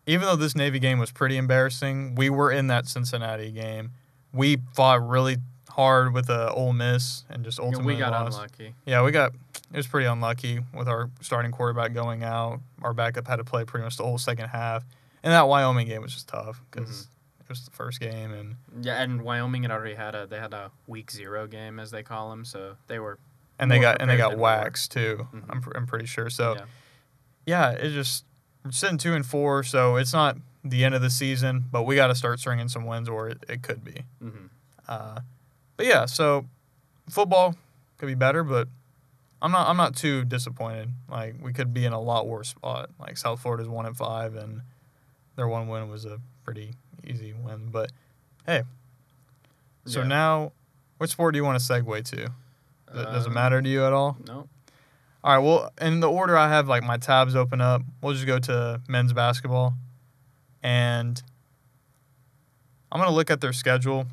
even 0.07 0.27
though 0.27 0.37
this 0.37 0.55
Navy 0.55 0.79
game 0.79 0.99
was 0.99 1.13
pretty 1.13 1.37
embarrassing, 1.39 2.15
we 2.15 2.29
were 2.29 2.51
in 2.51 2.67
that 2.67 2.89
Cincinnati 2.89 3.51
game. 3.51 3.93
We 4.33 4.59
fought 4.75 5.07
really 5.07 5.37
hard 5.73 6.13
with 6.15 6.29
a 6.31 6.51
Ole 6.53 6.73
Miss 6.73 7.25
and 7.31 7.45
just 7.45 7.59
Yeah, 7.59 7.65
ultimately 7.67 7.95
we 7.95 7.99
got 7.99 8.13
lost. 8.13 8.37
unlucky. 8.37 8.75
Yeah, 8.87 9.03
we 9.03 9.11
got 9.11 9.33
it 9.73 9.77
was 9.77 9.87
pretty 9.87 10.07
unlucky 10.07 10.61
with 10.75 10.89
our 10.89 11.11
starting 11.21 11.51
quarterback 11.51 11.95
going 11.95 12.23
out. 12.23 12.61
Our 12.83 12.93
backup 12.93 13.27
had 13.27 13.37
to 13.37 13.45
play 13.45 13.65
pretty 13.65 13.85
much 13.85 13.97
the 13.97 14.03
whole 14.05 14.19
second 14.19 14.49
half, 14.49 14.85
and 15.23 15.33
that 15.33 15.49
Wyoming 15.49 15.89
game 15.89 16.03
was 16.03 16.13
just 16.15 16.29
tough 16.29 16.61
because 16.71 16.89
Mm-hmm. 16.91 17.43
it 17.43 17.49
was 17.49 17.65
the 17.65 17.71
first 17.71 18.01
game, 18.01 18.33
and 18.33 18.57
Yeah, 18.85 19.03
and 19.03 19.23
Wyoming 19.23 19.63
had 19.63 19.71
already 19.73 19.95
had 19.95 20.15
a 20.15 20.27
they 20.27 20.39
had 20.39 20.53
a 20.55 20.71
week 20.87 21.11
zero 21.11 21.47
game 21.47 21.79
as 21.81 21.91
they 21.91 22.03
call 22.03 22.31
them, 22.31 22.45
so 22.45 22.77
they 22.87 22.99
were 22.99 23.19
and 23.59 23.71
they 23.71 23.79
got 23.79 24.01
and 24.01 24.11
they 24.11 24.17
got 24.17 24.31
than 24.31 24.39
we 24.39 24.43
were. 24.43 24.49
waxed 24.49 24.93
too. 24.93 25.27
Mhm. 25.35 25.43
I'm 25.49 25.61
pr- 25.63 25.77
I'm 25.77 25.87
pretty 25.87 26.07
sure. 26.07 26.29
So 26.31 26.55
yeah. 26.57 26.65
yeah, 27.47 27.71
it 27.71 27.91
just 27.93 28.25
we're 28.65 28.71
sitting 28.73 28.99
two 28.99 29.15
and 29.15 29.25
four, 29.27 29.63
so 29.63 29.97
it's 29.97 30.13
not 30.13 30.37
the 30.65 30.85
end 30.85 30.95
of 30.95 31.03
the 31.03 31.11
season, 31.11 31.65
but 31.73 31.83
we 31.83 31.97
got 31.97 32.07
to 32.09 32.15
start 32.15 32.39
stringing 32.39 32.69
some 32.69 32.85
wins, 32.87 33.09
or 33.09 33.29
it, 33.29 33.45
it 33.49 33.63
could 33.63 33.83
be. 33.85 34.03
hmm 34.21 34.47
Uh, 34.87 35.21
but 35.77 35.87
yeah, 35.87 36.07
so 36.07 36.47
football 37.09 37.57
could 37.99 38.07
be 38.07 38.15
better, 38.15 38.43
but 38.45 38.69
I'm 39.41 39.51
not 39.53 39.69
I'm 39.69 39.77
not 39.77 39.97
too 39.97 40.25
disappointed. 40.25 40.91
Like 41.11 41.35
we 41.43 41.53
could 41.53 41.73
be 41.75 41.85
in 41.85 41.93
a 41.93 42.01
lot 42.01 42.27
worse 42.29 42.49
spot. 42.51 42.91
Like 43.01 43.17
South 43.17 43.41
Florida's 43.41 43.69
one 43.69 43.87
and 43.87 43.97
five, 43.97 44.35
and 44.37 44.63
their 45.37 45.49
one 45.49 45.69
win 45.69 45.89
was 45.89 46.05
a 46.05 46.21
pretty 46.45 46.75
easy 47.05 47.33
win. 47.33 47.69
But 47.71 47.91
hey, 48.47 48.63
so 49.87 50.01
Yeah. 50.01 50.07
now, 50.07 50.53
what 50.99 51.11
sport 51.11 51.33
do 51.35 51.39
you 51.39 51.45
want 51.45 51.61
to 51.61 51.65
segue 51.73 52.05
to? 52.11 52.17
Does, 52.95 53.07
does 53.07 53.25
it 53.27 53.29
Um, 53.29 53.35
matter 53.35 53.61
to 53.63 53.69
you 53.69 53.85
at 53.85 53.93
all? 53.93 54.17
No. 54.27 54.49
All 55.25 55.37
right. 55.37 55.39
Well, 55.39 55.73
in 55.81 56.01
the 56.01 56.11
order 56.11 56.37
I 56.37 56.49
have 56.49 56.69
like 56.69 56.83
my 56.83 56.97
tabs 56.99 57.35
open 57.35 57.61
up, 57.61 57.83
we'll 58.01 58.13
just 58.15 58.27
go 58.27 58.39
to 58.41 58.81
men's 58.89 59.13
basketball, 59.13 59.75
and 60.63 61.23
I'm 62.91 63.01
gonna 63.01 63.13
look 63.15 63.31
at 63.31 63.41
their 63.41 63.53
schedule 63.53 64.07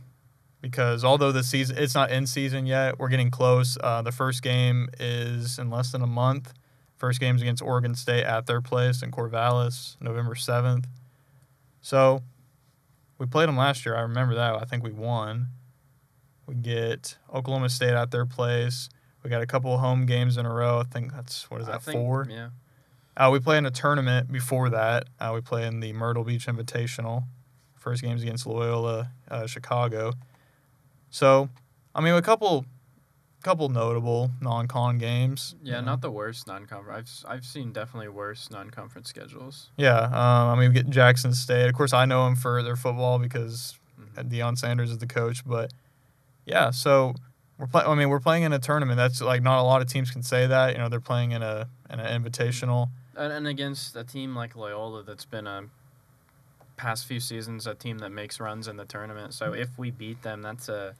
because 0.62 1.04
although 1.04 1.32
the 1.32 1.44
season 1.44 1.78
it's 1.78 1.96
not 1.96 2.12
in 2.12 2.28
season 2.28 2.66
yet, 2.66 3.00
we're 3.00 3.10
getting 3.10 3.32
close. 3.32 3.78
Uh, 3.82 4.01
the 4.01 4.12
first 4.12 4.42
game 4.42 4.89
is 5.00 5.58
in 5.60 5.70
less 5.70 5.92
than 5.92 6.01
a 6.01 6.08
month. 6.08 6.54
First 6.98 7.20
game's 7.20 7.42
against 7.42 7.62
Oregon 7.62 7.96
State 7.96 8.25
at 8.25 8.46
their 8.46 8.62
place 8.62 9.01
in 9.01 9.12
Corvallis, 9.12 9.96
November 10.01 10.36
seventh. 10.36 10.88
So 11.82 12.24
we 13.18 13.25
played 13.25 13.48
them 13.48 13.58
last 13.58 13.86
year. 13.86 13.96
I 13.96 14.01
remember 14.01 14.36
that. 14.36 14.56
I 14.56 14.66
think 14.66 14.84
we 14.84 14.92
won. 14.92 15.48
We 16.46 16.56
get 16.56 17.18
Oklahoma 17.34 17.70
State 17.70 17.94
at 17.94 18.12
their 18.12 18.25
place. 18.25 18.89
We 19.24 19.30
got 19.30 19.42
a 19.42 19.48
couple 19.48 19.74
of 19.74 19.80
home 19.80 20.06
games 20.06 20.38
in 20.38 20.46
a 20.46 20.54
row. 20.54 20.80
I 20.80 20.84
think 20.84 21.13
that's 21.13 21.50
what 21.50 21.62
is 21.62 21.68
that 21.68 21.84
think- 21.84 21.96
four? 21.96 22.28
Yeah. 22.30 22.50
Uh, 23.16 23.30
we 23.32 23.39
play 23.39 23.58
in 23.58 23.66
a 23.66 23.72
tournament 23.72 24.32
before 24.32 24.70
that. 24.70 25.08
Uh, 25.20 25.32
we 25.36 25.42
play 25.42 25.68
in 25.68 25.82
the 25.82 25.92
Myrtle 25.92 26.24
Beach 26.24 26.48
Invitational. 26.48 27.25
First 27.75 28.01
game's 28.01 28.24
against 28.24 28.46
Loyola 28.46 29.12
uh, 29.30 29.46
Chicago. 29.46 30.13
So, 31.10 31.50
I 31.96 32.01
mean, 32.01 32.13
a 32.13 32.22
couple, 32.22 32.66
couple 33.44 33.70
notable 33.70 34.32
non-con 34.42 34.98
games. 34.98 35.56
Yeah, 35.63 35.75
you 35.78 35.82
know. 35.82 35.86
not 35.92 36.01
the 36.01 36.12
worst 36.12 36.48
non-conference. 36.48 37.24
I've 37.28 37.38
I've 37.38 37.46
seen 37.46 37.72
definitely 37.72 38.10
worse 38.10 38.50
non-conference 38.51 39.10
schedules. 39.10 39.72
Yeah, 39.78 39.98
um, 40.04 40.12
I 40.13 40.56
mean, 40.56 40.70
we 40.70 40.74
get 40.75 40.89
Jackson 40.89 41.34
State. 41.34 41.68
Of 41.68 41.74
course, 41.75 41.94
I 41.94 42.06
know 42.06 42.25
them 42.25 42.36
for 42.36 42.62
their 42.63 42.75
football 42.75 43.20
because 43.20 43.78
Mhm. 44.00 44.30
Deion 44.32 44.58
Sanders 44.58 44.92
is 44.92 44.98
the 45.00 45.08
coach. 45.08 45.44
But 45.46 45.72
yeah, 46.46 46.72
so 46.72 47.13
we're 47.58 47.68
playing. 47.68 47.88
I 47.88 47.96
mean, 47.96 48.10
we're 48.10 48.20
playing 48.20 48.44
in 48.44 48.54
a 48.54 48.60
tournament. 48.60 48.98
That's 48.98 49.22
like 49.22 49.42
not 49.42 49.60
a 49.60 49.63
lot 49.63 49.82
of 49.82 49.88
teams 49.88 50.12
can 50.12 50.24
say 50.24 50.48
that. 50.48 50.74
You 50.74 50.78
know, 50.80 50.89
they're 50.89 51.00
playing 51.01 51.32
in 51.32 51.42
a 51.42 51.68
in 51.89 52.00
an 52.00 52.24
invitational. 52.24 52.89
And, 53.16 53.34
and 53.34 53.48
against 53.48 53.96
a 53.98 54.04
team 54.06 54.36
like 54.36 54.56
Loyola, 54.56 55.04
that's 55.04 55.25
been 55.25 55.46
a 55.48 55.63
past 56.79 57.05
few 57.05 57.19
seasons 57.19 57.67
a 57.67 57.75
team 57.75 57.98
that 57.98 58.09
makes 58.09 58.39
runs 58.39 58.67
in 58.69 58.77
the 58.77 58.86
tournament. 58.86 59.33
So 59.33 59.51
if 59.53 59.67
we 59.77 59.91
beat 59.91 60.21
them, 60.21 60.41
that's 60.41 60.69
a 60.69 60.95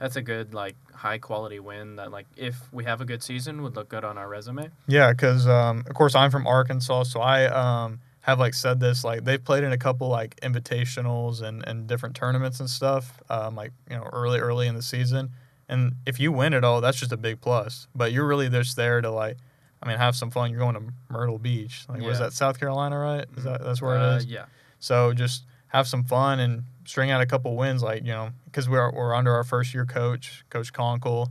that's 0.00 0.16
a 0.16 0.22
good 0.22 0.54
like 0.54 0.74
high 0.92 1.18
quality 1.18 1.60
win. 1.60 1.96
That 1.96 2.10
like 2.10 2.26
if 2.36 2.56
we 2.72 2.82
have 2.84 3.00
a 3.00 3.04
good 3.04 3.22
season, 3.22 3.62
would 3.62 3.76
look 3.76 3.88
good 3.88 4.04
on 4.04 4.18
our 4.18 4.28
resume. 4.28 4.70
Yeah, 4.88 5.12
because 5.12 5.46
um, 5.46 5.84
of 5.88 5.94
course 5.94 6.16
I'm 6.16 6.32
from 6.32 6.46
Arkansas, 6.48 7.04
so 7.04 7.20
I 7.20 7.44
um, 7.46 8.00
have 8.22 8.40
like 8.40 8.54
said 8.54 8.80
this 8.80 9.04
like 9.04 9.22
they've 9.24 9.42
played 9.42 9.62
in 9.62 9.70
a 9.72 9.78
couple 9.78 10.08
like 10.08 10.34
invitationals 10.40 11.42
and, 11.42 11.66
and 11.66 11.86
different 11.86 12.16
tournaments 12.16 12.58
and 12.60 12.68
stuff 12.68 13.22
um, 13.30 13.54
like 13.54 13.72
you 13.88 13.96
know 13.96 14.08
early 14.12 14.40
early 14.40 14.66
in 14.66 14.74
the 14.74 14.82
season, 14.82 15.30
and 15.68 15.92
if 16.06 16.18
you 16.18 16.32
win 16.32 16.54
it 16.54 16.64
all, 16.64 16.80
that's 16.80 16.98
just 16.98 17.12
a 17.12 17.16
big 17.16 17.40
plus. 17.40 17.86
But 17.94 18.10
you're 18.10 18.26
really 18.26 18.48
just 18.48 18.74
there 18.74 19.00
to 19.00 19.10
like, 19.10 19.36
I 19.80 19.88
mean, 19.88 19.98
have 19.98 20.16
some 20.16 20.30
fun. 20.32 20.50
You're 20.50 20.58
going 20.58 20.74
to 20.74 20.92
Myrtle 21.08 21.38
Beach, 21.38 21.84
like 21.88 22.02
Yeah. 22.02 22.14
that 22.14 22.32
South 22.32 22.58
Carolina, 22.58 22.98
right? 22.98 23.26
Is 23.36 23.44
that 23.44 23.62
that's 23.62 23.80
where 23.80 23.96
Uh, 23.96 24.14
it 24.14 24.16
is? 24.18 24.26
Yeah. 24.26 24.46
So 24.80 25.12
just 25.12 25.44
have 25.68 25.86
some 25.86 26.04
fun 26.04 26.40
and 26.40 26.64
string 26.84 27.10
out 27.10 27.20
a 27.20 27.26
couple 27.26 27.56
wins, 27.56 27.82
like 27.82 28.02
you 28.02 28.12
know, 28.12 28.30
because 28.46 28.68
we're 28.68 28.90
we're 28.92 29.14
under 29.14 29.32
our 29.32 29.44
first 29.44 29.72
year 29.72 29.86
coach, 29.86 30.44
Coach 30.50 30.72
Konkol. 30.72 31.28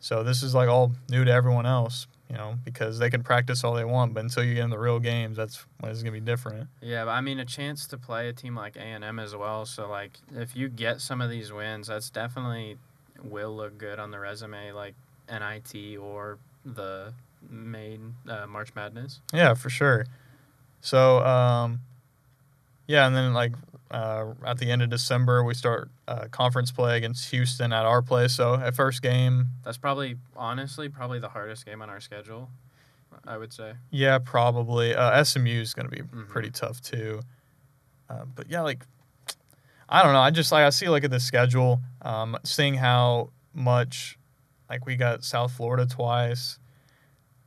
So 0.00 0.22
this 0.24 0.42
is 0.42 0.54
like 0.54 0.68
all 0.68 0.92
new 1.10 1.24
to 1.24 1.30
everyone 1.30 1.66
else, 1.66 2.06
you 2.30 2.36
know, 2.36 2.56
because 2.64 2.98
they 2.98 3.10
can 3.10 3.22
practice 3.22 3.62
all 3.62 3.74
they 3.74 3.84
want, 3.84 4.14
but 4.14 4.24
until 4.24 4.42
you 4.42 4.54
get 4.54 4.64
in 4.64 4.70
the 4.70 4.78
real 4.78 4.98
games, 4.98 5.36
that's 5.36 5.66
when 5.78 5.92
it's 5.92 6.02
gonna 6.02 6.12
be 6.12 6.20
different. 6.20 6.68
Yeah, 6.80 7.04
but 7.04 7.10
I 7.10 7.20
mean 7.20 7.38
a 7.38 7.44
chance 7.44 7.86
to 7.88 7.98
play 7.98 8.28
a 8.28 8.32
team 8.32 8.56
like 8.56 8.76
A 8.76 8.80
and 8.80 9.04
M 9.04 9.18
as 9.18 9.36
well. 9.36 9.66
So 9.66 9.88
like 9.88 10.12
if 10.34 10.56
you 10.56 10.68
get 10.68 11.00
some 11.00 11.20
of 11.20 11.30
these 11.30 11.52
wins, 11.52 11.88
that's 11.88 12.10
definitely 12.10 12.78
will 13.22 13.54
look 13.54 13.76
good 13.76 13.98
on 13.98 14.10
the 14.10 14.18
resume, 14.18 14.72
like 14.72 14.94
NIT 15.28 15.98
or 15.98 16.38
the 16.64 17.12
main 17.48 18.14
uh, 18.28 18.46
March 18.46 18.74
Madness. 18.74 19.20
Yeah, 19.32 19.54
for 19.54 19.70
sure. 19.70 20.06
So 20.80 21.24
um, 21.24 21.80
yeah, 22.90 23.06
and 23.06 23.14
then 23.14 23.32
like 23.32 23.52
uh, 23.90 24.34
at 24.44 24.58
the 24.58 24.70
end 24.70 24.82
of 24.82 24.90
December, 24.90 25.44
we 25.44 25.54
start 25.54 25.88
uh, 26.08 26.26
conference 26.30 26.70
play 26.72 26.96
against 26.96 27.30
Houston 27.30 27.72
at 27.72 27.84
our 27.86 28.02
place. 28.02 28.32
So 28.34 28.54
at 28.54 28.74
first 28.74 29.00
game, 29.02 29.46
That's 29.64 29.78
probably 29.78 30.16
honestly 30.36 30.88
probably 30.88 31.18
the 31.20 31.28
hardest 31.28 31.64
game 31.66 31.80
on 31.82 31.88
our 31.88 32.00
schedule. 32.00 32.50
I 33.26 33.36
would 33.36 33.52
say. 33.52 33.74
Yeah, 33.90 34.18
probably. 34.18 34.94
Uh, 34.94 35.22
SMU 35.24 35.60
is 35.60 35.74
going 35.74 35.88
to 35.88 35.94
be 35.94 36.02
Mhm. 36.02 36.28
pretty 36.28 36.50
tough 36.50 36.80
too. 36.80 37.20
Uh, 38.08 38.24
but 38.34 38.48
yeah, 38.50 38.62
like 38.62 38.84
I 39.88 40.02
don't 40.02 40.12
know. 40.12 40.20
I 40.20 40.30
just 40.30 40.50
like 40.52 40.64
I 40.64 40.70
see 40.70 40.88
like 40.88 41.04
at 41.04 41.10
the 41.10 41.20
schedule, 41.20 41.80
um, 42.02 42.36
seeing 42.44 42.74
how 42.74 43.30
much 43.54 44.18
like 44.68 44.86
we 44.86 44.96
got 44.96 45.22
South 45.24 45.52
Florida 45.52 45.84
twice, 45.86 46.58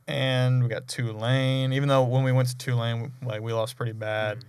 and 0.06 0.62
we 0.62 0.68
got 0.68 0.86
Tulane. 0.86 1.72
Even 1.72 1.88
though 1.88 2.04
when 2.04 2.22
we 2.24 2.32
went 2.32 2.48
to 2.48 2.56
Tulane, 2.56 3.12
like 3.22 3.40
we 3.40 3.52
lost 3.52 3.76
pretty 3.76 3.92
bad. 3.92 4.38
Mhm. 4.38 4.42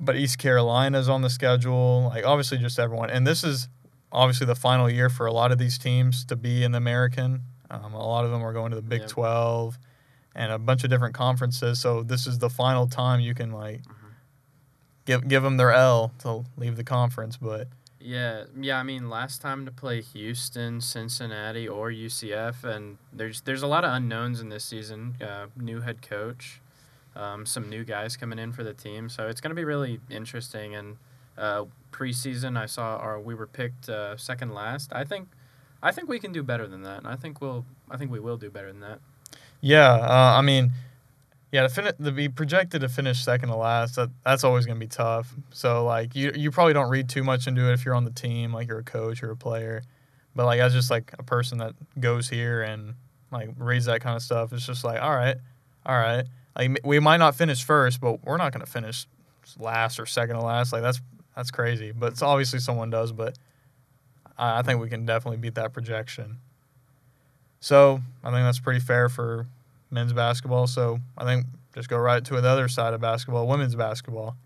But 0.00 0.16
East 0.16 0.38
Carolina's 0.38 1.08
on 1.08 1.22
the 1.22 1.30
schedule. 1.30 2.04
Like 2.14 2.24
obviously 2.24 2.58
just 2.58 2.78
everyone, 2.78 3.10
and 3.10 3.26
this 3.26 3.44
is 3.44 3.68
obviously 4.12 4.46
the 4.46 4.54
final 4.54 4.88
year 4.90 5.08
for 5.10 5.26
a 5.26 5.32
lot 5.32 5.52
of 5.52 5.58
these 5.58 5.78
teams 5.78 6.24
to 6.26 6.36
be 6.36 6.64
in 6.64 6.72
the 6.72 6.78
American. 6.78 7.42
Um, 7.70 7.94
a 7.94 8.04
lot 8.04 8.24
of 8.24 8.30
them 8.30 8.42
are 8.42 8.52
going 8.52 8.70
to 8.70 8.76
the 8.76 8.82
Big 8.82 9.02
Yep. 9.02 9.10
Twelve 9.10 9.78
and 10.34 10.50
a 10.52 10.58
bunch 10.58 10.84
of 10.84 10.90
different 10.90 11.14
conferences. 11.14 11.80
So 11.80 12.02
this 12.02 12.26
is 12.26 12.38
the 12.38 12.48
final 12.50 12.86
time 12.88 13.20
you 13.20 13.34
can 13.34 13.52
like 13.52 13.82
Mhm. 13.82 13.94
give 15.04 15.28
give 15.28 15.42
them 15.42 15.56
their 15.56 15.72
L 15.72 16.12
to 16.20 16.44
leave 16.56 16.76
the 16.76 16.84
conference. 16.84 17.36
But 17.36 17.68
Yeah, 18.00 18.44
yeah. 18.58 18.78
I 18.78 18.82
mean, 18.82 19.10
last 19.10 19.42
time 19.42 19.66
to 19.66 19.70
play 19.70 20.00
Houston, 20.00 20.80
Cincinnati, 20.80 21.68
or 21.68 21.90
UCF, 21.90 22.64
and 22.64 22.96
there's 23.12 23.42
there's 23.42 23.62
a 23.62 23.66
lot 23.66 23.84
of 23.84 23.92
unknowns 23.92 24.40
in 24.40 24.48
this 24.48 24.64
season. 24.64 25.16
Uh, 25.20 25.46
new 25.56 25.82
head 25.82 26.00
coach, 26.00 26.60
um, 27.16 27.46
some 27.46 27.68
new 27.68 27.84
guys 27.84 28.16
coming 28.16 28.38
in 28.38 28.52
for 28.52 28.64
the 28.64 28.74
team, 28.74 29.08
so 29.08 29.28
it's 29.28 29.40
going 29.40 29.50
to 29.50 29.56
be 29.56 29.64
really 29.64 30.00
interesting. 30.10 30.74
And 30.74 30.96
uh, 31.36 31.64
preseason, 31.92 32.58
I 32.58 32.66
saw 32.66 32.96
our 32.96 33.20
we 33.20 33.34
were 33.34 33.46
picked 33.46 33.88
uh, 33.88 34.16
second 34.16 34.54
last. 34.54 34.92
I 34.92 35.04
think, 35.04 35.28
I 35.82 35.92
think 35.92 36.08
we 36.08 36.18
can 36.18 36.32
do 36.32 36.42
better 36.42 36.66
than 36.66 36.82
that. 36.82 37.04
I 37.04 37.16
think 37.16 37.40
we'll 37.40 37.64
I 37.90 37.96
think 37.96 38.10
we 38.10 38.20
will 38.20 38.36
do 38.36 38.50
better 38.50 38.72
than 38.72 38.80
that. 38.80 39.00
Yeah, 39.60 39.92
uh, 39.92 40.36
I 40.38 40.40
mean, 40.40 40.72
yeah, 41.52 41.62
to, 41.62 41.68
fin- 41.68 41.92
to 42.02 42.12
be 42.12 42.28
projected 42.28 42.82
to 42.82 42.88
finish 42.88 43.22
second 43.22 43.48
to 43.48 43.56
last, 43.56 43.96
that, 43.96 44.10
that's 44.24 44.44
always 44.44 44.66
going 44.66 44.78
to 44.78 44.80
be 44.80 44.88
tough. 44.88 45.34
So 45.50 45.84
like 45.84 46.14
you 46.14 46.32
you 46.34 46.50
probably 46.50 46.74
don't 46.74 46.90
read 46.90 47.08
too 47.08 47.24
much 47.24 47.46
into 47.46 47.68
it 47.68 47.72
if 47.72 47.84
you're 47.84 47.94
on 47.94 48.04
the 48.04 48.12
team, 48.12 48.52
like 48.52 48.68
you're 48.68 48.78
a 48.78 48.84
coach 48.84 49.22
or 49.22 49.30
a 49.30 49.36
player. 49.36 49.82
But 50.36 50.46
like 50.46 50.60
as 50.60 50.72
just 50.72 50.90
like 50.90 51.12
a 51.18 51.24
person 51.24 51.58
that 51.58 51.74
goes 51.98 52.28
here 52.28 52.62
and 52.62 52.94
like 53.32 53.50
reads 53.58 53.86
that 53.86 54.00
kind 54.00 54.14
of 54.14 54.22
stuff, 54.22 54.52
it's 54.52 54.64
just 54.64 54.84
like 54.84 55.02
all 55.02 55.14
right, 55.14 55.36
all 55.84 55.98
right. 55.98 56.24
Like 56.56 56.80
we 56.84 56.98
might 57.00 57.18
not 57.18 57.34
finish 57.34 57.64
first, 57.64 58.00
but 58.00 58.24
we're 58.24 58.36
not 58.36 58.52
going 58.52 58.64
to 58.64 58.70
finish 58.70 59.06
last 59.58 59.98
or 59.98 60.06
second 60.06 60.36
to 60.36 60.42
last. 60.42 60.72
Like 60.72 60.82
that's 60.82 61.00
that's 61.36 61.50
crazy. 61.50 61.92
But 61.92 62.12
it's 62.12 62.22
obviously 62.22 62.58
someone 62.58 62.90
does. 62.90 63.12
But 63.12 63.38
I, 64.36 64.58
I 64.58 64.62
think 64.62 64.80
we 64.80 64.88
can 64.88 65.06
definitely 65.06 65.38
beat 65.38 65.54
that 65.54 65.72
projection. 65.72 66.38
So 67.60 68.00
I 68.24 68.30
think 68.30 68.44
that's 68.44 68.58
pretty 68.58 68.80
fair 68.80 69.08
for 69.08 69.46
men's 69.90 70.12
basketball. 70.12 70.66
So 70.66 71.00
I 71.16 71.24
think 71.24 71.46
just 71.74 71.88
go 71.88 71.98
right 71.98 72.24
to 72.24 72.40
the 72.40 72.48
other 72.48 72.68
side 72.68 72.94
of 72.94 73.00
basketball, 73.00 73.46
women's 73.46 73.74
basketball. 73.74 74.36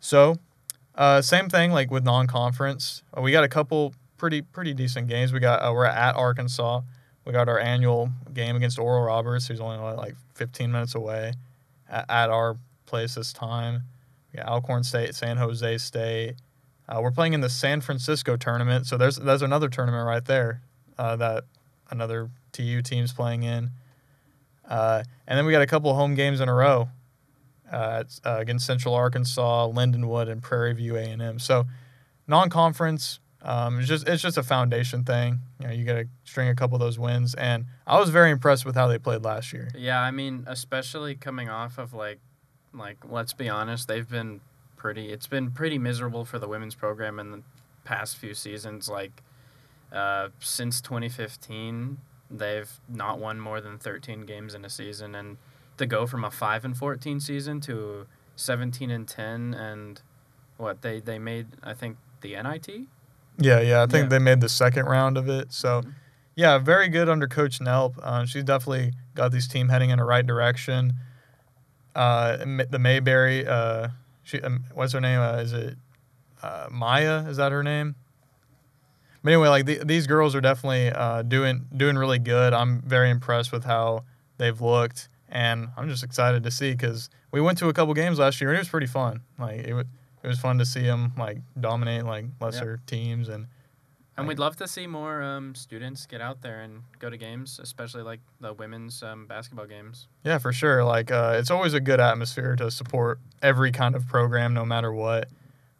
So, 0.00 0.36
uh, 0.94 1.22
same 1.22 1.48
thing 1.48 1.72
like 1.72 1.90
with 1.90 2.04
non-conference. 2.04 3.02
Uh, 3.16 3.22
we 3.22 3.32
got 3.32 3.44
a 3.44 3.48
couple 3.48 3.94
pretty 4.18 4.42
pretty 4.42 4.74
decent 4.74 5.08
games. 5.08 5.32
We 5.32 5.40
got 5.40 5.62
uh, 5.62 5.72
we're 5.72 5.86
at 5.86 6.14
Arkansas. 6.14 6.82
We 7.26 7.32
got 7.32 7.48
our 7.48 7.58
annual 7.58 8.10
game 8.32 8.54
against 8.54 8.78
Oral 8.78 9.02
Roberts, 9.04 9.48
who's 9.48 9.60
only 9.60 9.78
like 9.94 10.14
15 10.34 10.70
minutes 10.70 10.94
away, 10.94 11.32
at, 11.90 12.06
at 12.08 12.30
our 12.30 12.56
place 12.86 13.16
this 13.16 13.32
time. 13.32 13.82
We 14.32 14.38
got 14.38 14.48
Alcorn 14.48 14.84
State, 14.84 15.14
San 15.14 15.36
Jose 15.36 15.78
State. 15.78 16.36
Uh, 16.88 17.00
we're 17.02 17.10
playing 17.10 17.32
in 17.32 17.40
the 17.40 17.50
San 17.50 17.80
Francisco 17.80 18.36
tournament, 18.36 18.86
so 18.86 18.96
there's 18.96 19.16
there's 19.16 19.42
another 19.42 19.68
tournament 19.68 20.06
right 20.06 20.24
there 20.24 20.62
uh, 20.98 21.16
that 21.16 21.44
another 21.90 22.30
TU 22.52 22.80
team's 22.80 23.12
playing 23.12 23.42
in. 23.42 23.70
Uh, 24.68 25.02
and 25.26 25.36
then 25.36 25.46
we 25.46 25.52
got 25.52 25.62
a 25.62 25.66
couple 25.66 25.92
home 25.94 26.14
games 26.14 26.40
in 26.40 26.48
a 26.48 26.54
row 26.54 26.88
uh, 27.72 28.04
uh, 28.24 28.36
against 28.38 28.66
Central 28.66 28.94
Arkansas, 28.94 29.68
Lindenwood, 29.68 30.30
and 30.30 30.42
Prairie 30.42 30.72
View 30.74 30.96
A&M. 30.96 31.38
So 31.38 31.66
non-conference, 32.26 33.20
um, 33.46 33.78
it's 33.78 33.88
just 33.88 34.08
it's 34.08 34.22
just 34.22 34.36
a 34.36 34.42
foundation 34.42 35.04
thing. 35.04 35.38
You 35.60 35.68
know, 35.68 35.72
you 35.72 35.84
got 35.84 35.94
to 35.94 36.08
string 36.24 36.48
a 36.48 36.54
couple 36.56 36.74
of 36.74 36.80
those 36.80 36.98
wins, 36.98 37.32
and 37.34 37.66
I 37.86 37.98
was 37.98 38.10
very 38.10 38.32
impressed 38.32 38.66
with 38.66 38.74
how 38.74 38.88
they 38.88 38.98
played 38.98 39.22
last 39.22 39.52
year. 39.52 39.70
Yeah, 39.76 40.00
I 40.00 40.10
mean, 40.10 40.42
especially 40.48 41.14
coming 41.14 41.48
off 41.48 41.78
of 41.78 41.94
like, 41.94 42.18
like 42.74 42.98
let's 43.08 43.32
be 43.32 43.48
honest, 43.48 43.86
they've 43.86 44.08
been 44.08 44.40
pretty. 44.76 45.12
It's 45.12 45.28
been 45.28 45.52
pretty 45.52 45.78
miserable 45.78 46.24
for 46.24 46.40
the 46.40 46.48
women's 46.48 46.74
program 46.74 47.20
in 47.20 47.30
the 47.30 47.42
past 47.84 48.16
few 48.16 48.34
seasons. 48.34 48.88
Like, 48.88 49.22
uh, 49.92 50.30
since 50.40 50.80
2015, 50.80 51.98
they've 52.28 52.72
not 52.88 53.20
won 53.20 53.38
more 53.38 53.60
than 53.60 53.78
13 53.78 54.26
games 54.26 54.54
in 54.54 54.64
a 54.64 54.70
season, 54.70 55.14
and 55.14 55.36
to 55.76 55.86
go 55.86 56.04
from 56.04 56.24
a 56.24 56.32
five 56.32 56.64
and 56.64 56.76
14 56.76 57.20
season 57.20 57.60
to 57.60 58.08
17 58.34 58.90
and 58.90 59.06
10, 59.06 59.54
and 59.54 60.02
what 60.56 60.82
they 60.82 60.98
they 60.98 61.20
made, 61.20 61.46
I 61.62 61.74
think 61.74 61.96
the 62.22 62.34
NIT. 62.42 62.88
Yeah, 63.38 63.60
yeah. 63.60 63.82
I 63.82 63.86
think 63.86 64.04
Yeah. 64.04 64.08
they 64.08 64.18
made 64.18 64.40
the 64.40 64.48
second 64.48 64.86
round 64.86 65.16
of 65.18 65.28
it. 65.28 65.52
So, 65.52 65.82
Mhm. 65.82 65.92
yeah, 66.34 66.58
very 66.58 66.88
good 66.88 67.08
under 67.08 67.26
Coach 67.28 67.58
Nelp. 67.60 67.94
Uh, 68.02 68.24
she's 68.24 68.44
definitely 68.44 68.92
got 69.14 69.32
this 69.32 69.46
team 69.46 69.68
heading 69.68 69.90
in 69.90 69.98
the 69.98 70.04
right 70.04 70.26
direction. 70.26 70.94
Uh, 71.94 72.36
the 72.70 72.78
Mayberry, 72.78 73.46
uh, 73.46 73.88
she, 74.22 74.40
um, 74.42 74.64
what's 74.74 74.92
her 74.92 75.00
name? 75.00 75.20
Uh, 75.20 75.36
is 75.36 75.52
it 75.52 75.76
uh, 76.42 76.68
Maya? 76.70 77.24
Is 77.28 77.38
that 77.38 77.52
her 77.52 77.62
name? 77.62 77.94
But 79.22 79.32
anyway, 79.32 79.48
like 79.48 79.66
the, 79.66 79.78
these 79.84 80.06
girls 80.06 80.34
are 80.34 80.40
definitely 80.40 80.90
uh, 80.92 81.22
doing 81.22 81.66
doing 81.76 81.96
really 81.96 82.18
good. 82.18 82.52
I'm 82.52 82.82
very 82.82 83.10
impressed 83.10 83.50
with 83.50 83.64
how 83.64 84.04
they've 84.38 84.60
looked, 84.60 85.08
and 85.28 85.68
I'm 85.76 85.88
just 85.88 86.04
excited 86.04 86.44
to 86.44 86.50
see 86.50 86.72
because 86.72 87.08
we 87.32 87.40
went 87.40 87.58
to 87.58 87.68
a 87.68 87.72
couple 87.72 87.92
games 87.94 88.18
last 88.18 88.40
year 88.40 88.50
and 88.50 88.56
it 88.56 88.60
was 88.60 88.68
pretty 88.68 88.86
fun. 88.86 89.22
Like 89.38 89.60
it 89.64 89.74
was, 89.74 89.86
it 90.26 90.28
was 90.28 90.40
fun 90.40 90.58
to 90.58 90.66
see 90.66 90.82
them 90.82 91.12
like 91.16 91.38
dominate 91.58 92.04
like 92.04 92.24
lesser 92.40 92.80
teams 92.86 93.28
and 93.28 93.46
And 94.18 94.26
we'd 94.26 94.40
love 94.40 94.56
to 94.56 94.66
see 94.66 94.88
more 94.88 95.22
um, 95.22 95.54
students 95.54 96.04
get 96.04 96.20
out 96.20 96.42
there 96.42 96.62
and 96.62 96.82
go 96.98 97.08
to 97.10 97.16
games, 97.16 97.60
especially 97.62 98.02
like 98.02 98.18
the 98.40 98.52
women's 98.52 99.02
um, 99.04 99.26
basketball 99.26 99.66
games. 99.66 100.08
Yeah, 100.24 100.38
for 100.38 100.52
sure. 100.52 100.82
Like 100.82 101.12
uh, 101.12 101.36
it's 101.38 101.50
always 101.50 101.74
a 101.74 101.80
good 101.80 102.00
atmosphere 102.00 102.56
to 102.56 102.70
support 102.72 103.20
every 103.40 103.70
kind 103.70 103.94
of 103.94 104.08
program, 104.08 104.52
no 104.52 104.64
matter 104.64 104.92
what. 104.92 105.28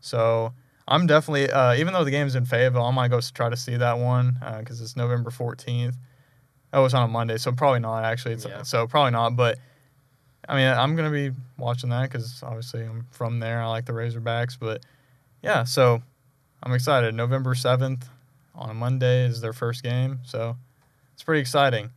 So 0.01 0.53
I'm 0.87 1.09
definitely, 1.09 1.51
uh, 1.51 1.75
even 1.75 1.93
though 1.93 2.05
the 2.05 2.13
game's 2.13 2.37
in 2.37 2.45
Fayetteville, 2.45 2.85
I 2.85 2.93
might 2.93 3.09
go 3.09 3.21
try 3.21 3.49
to 3.49 3.57
see 3.57 3.77
that 3.77 3.99
one 3.99 4.39
because 4.61 4.81
it's 4.81 4.95
November 4.95 5.31
14th. 5.31 5.97
Oh, 6.73 6.85
it's 6.85 6.95
on 6.95 7.03
a 7.03 7.09
Monday, 7.09 7.39
so 7.39 7.51
probably 7.51 7.81
not 7.81 8.05
actually. 8.05 8.35
It's, 8.35 8.45
Yeah. 8.45 8.63
So 8.63 8.87
probably 8.87 9.11
not, 9.11 9.35
but 9.35 9.59
I 10.49 10.57
mean, 10.57 10.69
I'm 10.69 10.97
gonna 10.97 11.11
be 11.11 11.33
watching 11.59 11.91
that 11.91 12.11
because 12.11 12.43
obviously 12.43 12.83
I'm 12.83 13.07
from 13.11 13.41
there. 13.41 13.61
I 13.61 13.67
like 13.67 13.87
the 13.87 13.93
Razorbacks, 13.93 14.57
but 14.59 14.85
yeah, 15.43 15.65
so 15.65 16.03
I'm 16.63 16.73
excited. 16.73 17.15
November 17.15 17.55
7th 17.55 18.05
on 18.55 18.71
a 18.71 18.75
Monday 18.75 19.25
is 19.25 19.41
their 19.41 19.53
first 19.53 19.83
game, 19.83 20.21
so 20.25 20.57
it's 21.13 21.23
pretty 21.23 21.41
exciting. 21.41 21.91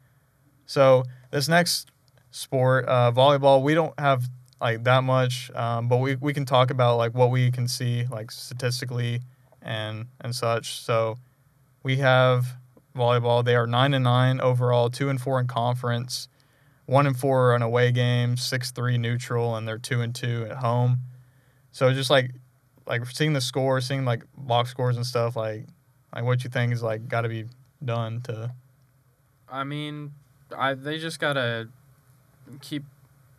So 0.66 1.04
this 1.32 1.48
next 1.48 1.92
sport, 2.32 2.86
uh, 2.88 3.12
volleyball, 3.12 3.62
we 3.62 3.74
don't 3.74 3.98
have 4.00 4.30
like 4.62 4.84
that 4.84 5.04
much, 5.04 5.52
um, 5.56 5.88
but 5.88 5.98
we, 5.98 6.16
we 6.16 6.34
can 6.34 6.46
talk 6.46 6.70
about 6.70 6.98
like 6.98 7.14
what 7.14 7.32
we 7.32 7.52
can 7.52 7.68
see 7.68 8.06
like 8.12 8.32
statistically 8.32 9.22
and 9.62 10.08
and 10.22 10.36
such. 10.36 10.82
So 10.82 11.18
we 11.84 11.98
have 11.98 12.58
volleyball. 12.96 13.44
They 13.44 13.56
are 13.56 13.68
nine 13.68 13.94
and 13.94 14.04
nine 14.04 14.40
overall, 14.42 14.90
two 14.90 15.10
and 15.10 15.20
four 15.20 15.40
in 15.40 15.48
conference, 15.48 16.28
one 16.90 17.06
and 17.06 17.16
four 17.16 17.54
on 17.54 17.62
away 17.62 17.92
games, 17.92 18.42
six 18.44 18.72
three 18.72 18.98
neutral, 18.98 19.56
and 19.56 19.68
they're 19.68 19.78
two 19.78 20.02
and 20.02 20.14
two 20.16 20.48
at 20.50 20.58
home. 20.58 21.00
So 21.72 21.94
just 21.94 22.10
like 22.10 22.32
like 22.88 23.06
seeing 23.06 23.34
the 23.34 23.42
score, 23.42 23.80
seeing 23.80 24.06
like 24.06 24.24
box 24.36 24.72
scores 24.72 24.96
and 24.96 25.06
stuff, 25.06 25.36
like 25.36 25.68
like 26.14 26.24
what 26.24 26.44
you 26.44 26.50
think 26.50 26.74
is 26.74 26.82
like 26.82 27.08
got 27.08 27.22
to 27.22 27.30
be 27.30 27.46
done 27.86 28.22
to 28.22 28.52
I 29.48 29.64
mean, 29.64 30.14
I 30.56 30.74
they 30.74 30.98
just 30.98 31.20
gotta 31.20 31.70
keep 32.62 32.84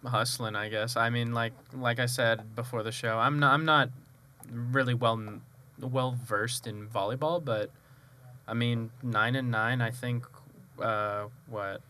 hustling. 0.04 0.54
I 0.54 0.68
guess. 0.68 0.96
I 0.96 1.10
mean, 1.10 1.32
like 1.34 1.52
like 1.74 1.98
I 1.98 2.06
said 2.06 2.54
before 2.54 2.84
the 2.84 2.92
show, 2.92 3.18
I'm 3.18 3.40
not 3.40 3.52
I'm 3.52 3.64
not 3.64 3.90
really 4.48 4.94
well 4.94 5.20
well 5.80 6.16
versed 6.24 6.68
in 6.68 6.86
volleyball, 6.86 7.44
but 7.44 7.70
I 8.46 8.54
mean 8.54 8.90
nine 9.02 9.34
and 9.34 9.50
nine. 9.50 9.80
I 9.80 9.90
think 9.90 10.24
uh, 10.80 11.24
what 11.48 11.82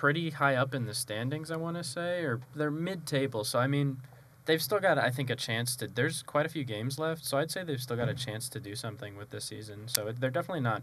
pretty 0.00 0.30
high 0.30 0.56
up 0.62 0.74
in 0.74 0.86
the 0.86 0.94
standings. 0.94 1.50
I 1.50 1.56
want 1.56 1.76
to 1.76 1.84
say, 1.84 2.22
or 2.28 2.40
they're 2.54 2.70
mid 2.70 3.00
table. 3.06 3.44
So 3.44 3.58
I 3.58 3.66
mean. 3.66 3.98
They've 4.46 4.62
still 4.62 4.80
got, 4.80 4.98
I 4.98 5.10
think, 5.10 5.30
a 5.30 5.36
chance 5.36 5.76
to. 5.76 5.86
There's 5.86 6.22
quite 6.22 6.46
a 6.46 6.48
few 6.48 6.64
games 6.64 6.98
left, 6.98 7.24
so 7.24 7.38
I'd 7.38 7.50
say 7.52 7.62
they've 7.62 7.80
still 7.80 7.96
got 7.96 8.08
a 8.08 8.14
chance 8.14 8.48
to 8.48 8.58
do 8.58 8.74
something 8.74 9.12
with 9.16 9.30
this 9.30 9.44
season. 9.44 9.86
So 9.86 10.10
they're 10.18 10.36
definitely 10.38 10.62
not. 10.62 10.82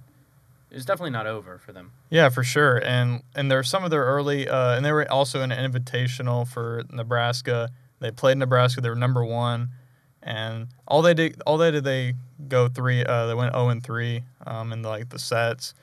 It's 0.71 0.85
definitely 0.85 1.15
not 1.19 1.27
over 1.27 1.57
for 1.57 1.73
them. 1.73 1.91
Yeah, 2.09 2.29
for 2.29 2.43
sure. 2.43 2.77
And 2.77 3.23
and 3.35 3.51
there's 3.51 3.67
some 3.67 3.83
of 3.83 3.89
their 3.89 4.05
early, 4.05 4.47
uh, 4.47 4.75
and 4.75 4.85
they 4.85 4.91
were 4.91 5.11
also 5.11 5.41
in 5.41 5.51
an 5.51 5.59
invitational 5.69 6.47
for 6.47 6.83
Nebraska. 6.91 7.71
They 7.99 8.11
played 8.11 8.37
Nebraska. 8.37 8.79
They 8.79 8.89
were 8.89 8.95
number 9.07 9.25
one, 9.25 9.69
and 10.21 10.67
all 10.87 11.01
they 11.01 11.15
did, 11.15 11.41
all 11.45 11.57
they 11.57 11.71
did, 11.71 11.83
they 11.83 12.13
go 12.47 12.69
three. 12.69 13.03
Uh, 13.03 13.25
they 13.25 13.33
went 13.33 13.53
zero 13.53 13.69
and 13.69 13.83
three 13.83 14.23
um, 14.45 14.71
in 14.71 14.81
the, 14.83 14.89
like 14.89 15.09
the 15.09 15.19
sets. 15.19 15.73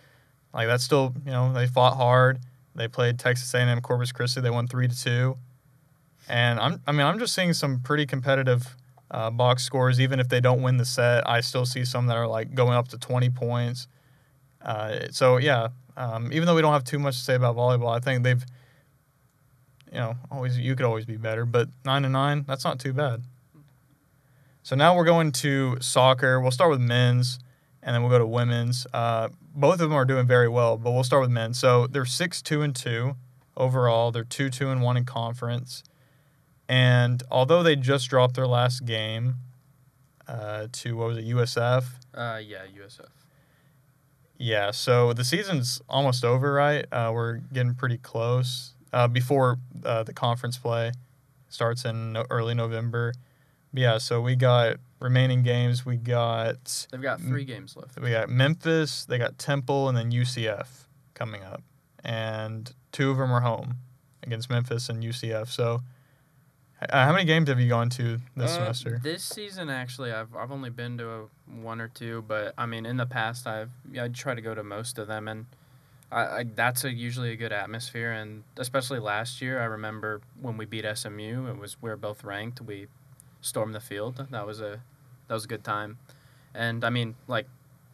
Like 0.55 0.69
that's 0.69 0.85
still, 0.85 1.13
you 1.27 1.33
know, 1.33 1.53
they 1.53 1.67
fought 1.67 1.97
hard. 1.97 2.39
They 2.75 2.89
played 2.89 3.19
Texas 3.19 3.53
A&M 3.55 3.81
Corpus 3.81 4.13
Christi. 4.13 4.41
They 4.41 4.51
won 4.51 4.67
three 4.67 4.89
to 4.89 4.99
two. 4.99 5.39
And 6.29 6.59
I'm, 6.59 6.81
I 6.87 6.93
mean, 6.93 7.07
I'm 7.07 7.19
just 7.19 7.35
seeing 7.35 7.53
some 7.53 7.81
pretty 7.81 8.07
competitive 8.07 8.77
uh, 9.11 9.31
box 9.31 9.63
scores. 9.63 10.01
Even 10.01 10.21
if 10.21 10.29
they 10.29 10.41
don't 10.41 10.63
win 10.63 10.77
the 10.77 10.85
set, 10.85 11.29
I 11.29 11.41
still 11.41 11.67
see 11.67 11.85
some 11.85 12.07
that 12.07 12.17
are 12.17 12.27
like 12.27 12.55
going 12.55 12.75
up 12.75 12.89
to 12.89 12.99
20 12.99 13.31
points. 13.31 13.87
Uh, 14.63 15.07
so 15.11 15.37
yeah, 15.37 15.69
um, 15.97 16.33
even 16.33 16.47
though 16.47 16.55
we 16.55 16.63
don't 16.63 16.73
have 16.73 16.85
too 16.85 16.99
much 16.99 17.17
to 17.19 17.23
say 17.23 17.35
about 17.35 17.57
volleyball, 17.57 17.95
I 17.95 18.01
think 18.01 18.25
they've, 18.25 18.45
you 19.93 19.99
know, 19.99 20.17
always 20.31 20.59
you 20.59 20.75
could 20.75 20.87
always 20.87 21.05
be 21.05 21.17
better, 21.17 21.45
but 21.45 21.69
nine 21.85 22.03
to 22.03 22.09
nine, 22.09 22.45
that's 22.49 22.65
not 22.65 22.81
too 22.81 22.93
bad. 22.93 23.23
So 24.63 24.75
now 24.75 24.97
we're 24.97 25.05
going 25.05 25.31
to 25.33 25.77
soccer. 25.81 26.41
We'll 26.41 26.51
start 26.51 26.71
with 26.71 26.81
men's, 26.81 27.39
and 27.85 27.95
then 27.95 28.03
we'll 28.03 28.11
go 28.11 28.19
to 28.19 28.27
women's. 28.27 28.87
Uh, 28.93 29.29
both 29.55 29.75
of 29.75 29.79
them 29.91 29.93
are 29.93 30.05
doing 30.05 30.27
very 30.27 30.49
well, 30.49 30.77
but 30.77 30.91
we'll 30.93 31.05
start 31.05 31.21
with 31.23 31.31
men. 31.31 31.55
So 31.55 31.87
they're 31.87 32.05
six 32.05 32.43
two 32.43 32.63
and 32.63 32.75
two 32.75 33.15
overall. 33.57 34.11
They're 34.11 34.25
two 34.25 34.51
two 34.51 34.71
and 34.71 34.83
one 34.83 34.97
in 34.97 35.05
conference, 35.05 35.85
and 36.69 37.23
although 37.31 37.63
they 37.63 37.77
just 37.77 38.09
dropped 38.11 38.35
their 38.35 38.47
last 38.49 38.85
game 38.85 39.37
uh, 40.27 40.67
to 40.73 40.97
what 40.97 41.09
was 41.09 41.19
it 41.19 41.27
USF, 41.27 41.85
Uh, 42.15 42.41
yeah, 42.45 42.63
USF. 42.81 43.09
yeah, 44.39 44.71
so 44.71 45.13
the 45.13 45.25
season's 45.25 45.81
almost 45.89 46.25
over, 46.25 46.53
right? 46.53 46.87
Uh, 46.91 47.11
we're 47.15 47.37
getting 47.53 47.75
pretty 47.75 47.99
close. 47.99 48.73
Uh, 48.93 49.09
before 49.09 49.59
uh, 49.85 50.05
the 50.05 50.13
conference 50.13 50.57
play 50.57 50.93
starts 51.49 51.85
in 51.85 52.13
no- 52.13 52.25
early 52.31 52.55
November. 52.55 53.13
But 53.73 53.81
yeah, 53.83 53.99
so 53.99 54.21
we 54.21 54.37
got 54.37 54.77
remaining 55.05 55.43
games, 55.43 55.85
we 55.87 55.97
got 55.97 56.87
They've 56.91 57.01
got 57.01 57.21
three 57.21 57.45
games 57.45 57.77
left. 57.77 58.01
we 58.01 58.11
got 58.11 58.29
Memphis, 58.31 59.05
they 59.05 59.19
got 59.19 59.39
Temple, 59.39 59.89
and 59.89 59.97
then 59.97 60.11
UCF 60.11 60.87
coming 61.15 61.43
up, 61.45 61.63
and 62.03 62.73
two 62.91 63.11
of 63.11 63.19
them 63.19 63.31
are 63.31 63.43
home 63.43 63.75
against 64.23 64.49
Memphis 64.51 64.89
and 64.89 65.03
UCF. 65.05 65.49
So, 65.49 65.83
uh, 66.89 67.05
how 67.07 67.13
many 67.13 67.25
games 67.25 67.49
have 67.49 67.61
you 67.61 67.69
gone 67.69 67.91
to 67.91 68.19
this 68.35 68.51
Uh, 68.53 68.73
semester? 68.73 69.01
This 69.03 69.23
season, 69.23 69.69
actually, 69.71 70.11
I've 70.13 70.35
I've 70.35 70.51
only 70.51 70.71
been 70.71 70.99
to 70.99 71.09
a, 71.11 71.23
one 71.63 71.81
or 71.81 71.89
two, 71.89 72.25
but 72.27 72.55
I 72.59 72.67
mean, 72.67 72.85
in 72.87 72.97
the 72.97 73.07
past, 73.07 73.47
I've 73.47 73.71
yeah, 73.93 74.05
I 74.05 74.09
try 74.09 74.35
to 74.35 74.41
go 74.43 74.55
to 74.55 74.63
most 74.65 74.99
of 74.99 75.07
them, 75.07 75.29
and 75.29 75.47
I, 76.11 76.21
I 76.39 76.45
that's 76.45 76.83
a 76.85 76.91
usually 76.93 77.33
a 77.33 77.37
good 77.37 77.53
atmosphere, 77.53 78.11
and 78.13 78.43
especially 78.57 78.99
last 79.01 79.41
year, 79.43 79.61
I 79.61 79.65
remember 79.67 80.21
when 80.41 80.57
we 80.57 80.65
beat 80.65 80.85
SMU, 80.95 81.47
it 81.49 81.59
was 81.59 81.77
we 81.83 81.91
were 81.91 81.97
both 81.97 82.25
ranked, 82.25 82.61
we 82.63 82.87
stormed 83.41 83.75
the 83.75 83.81
field. 83.81 84.27
That 84.31 84.47
was 84.47 84.61
a 84.61 84.81
that 85.29 85.35
was 85.35 85.45
a 85.45 85.49
good 85.49 85.65
time, 85.65 85.99
and 86.55 86.85
I 86.85 86.91
mean, 86.91 87.15
like 87.27 87.47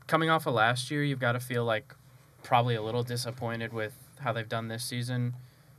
coming 0.06 0.28
off 0.30 0.46
of 0.46 0.54
last 0.54 0.90
year, 0.90 1.04
you've 1.04 1.20
got 1.20 1.32
to 1.32 1.40
feel 1.40 1.64
like 1.64 1.94
probably 2.42 2.74
a 2.74 2.82
little 2.82 3.02
disappointed 3.02 3.72
with 3.72 3.92
how 4.20 4.32
they've 4.32 4.48
done 4.48 4.68
this 4.68 4.84
season. 4.84 5.34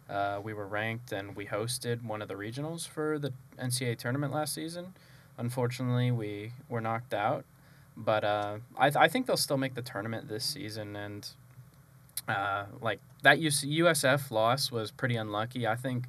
Uh, 0.10 0.40
we 0.44 0.54
were 0.54 0.68
ranked 0.68 1.12
and 1.12 1.36
we 1.36 1.46
hosted 1.46 2.04
one 2.04 2.22
of 2.22 2.28
the 2.28 2.34
regionals 2.34 2.88
for 2.88 3.18
the 3.18 3.34
NCAA 3.60 3.98
tournament 3.98 4.34
last 4.34 4.54
season. 4.54 4.94
Unfortunately, 5.38 6.12
we 6.12 6.54
were 6.70 6.82
knocked 6.82 7.14
out, 7.14 7.46
but 7.96 8.24
uh, 8.24 8.58
I, 8.78 8.90
th- 8.90 8.98
I 8.98 9.08
think 9.08 9.26
they'll 9.26 9.38
still 9.38 9.58
make 9.58 9.74
the 9.74 9.82
tournament 9.82 10.28
this 10.28 10.44
season. 10.44 10.96
And 10.96 11.28
uh, 12.28 12.66
like 12.82 13.00
that 13.24 13.40
US- 13.40 13.66
USF 13.66 14.32
loss 14.32 14.72
was 14.72 14.92
pretty 14.92 15.16
unlucky. 15.16 15.66
I 15.66 15.76
think 15.76 16.06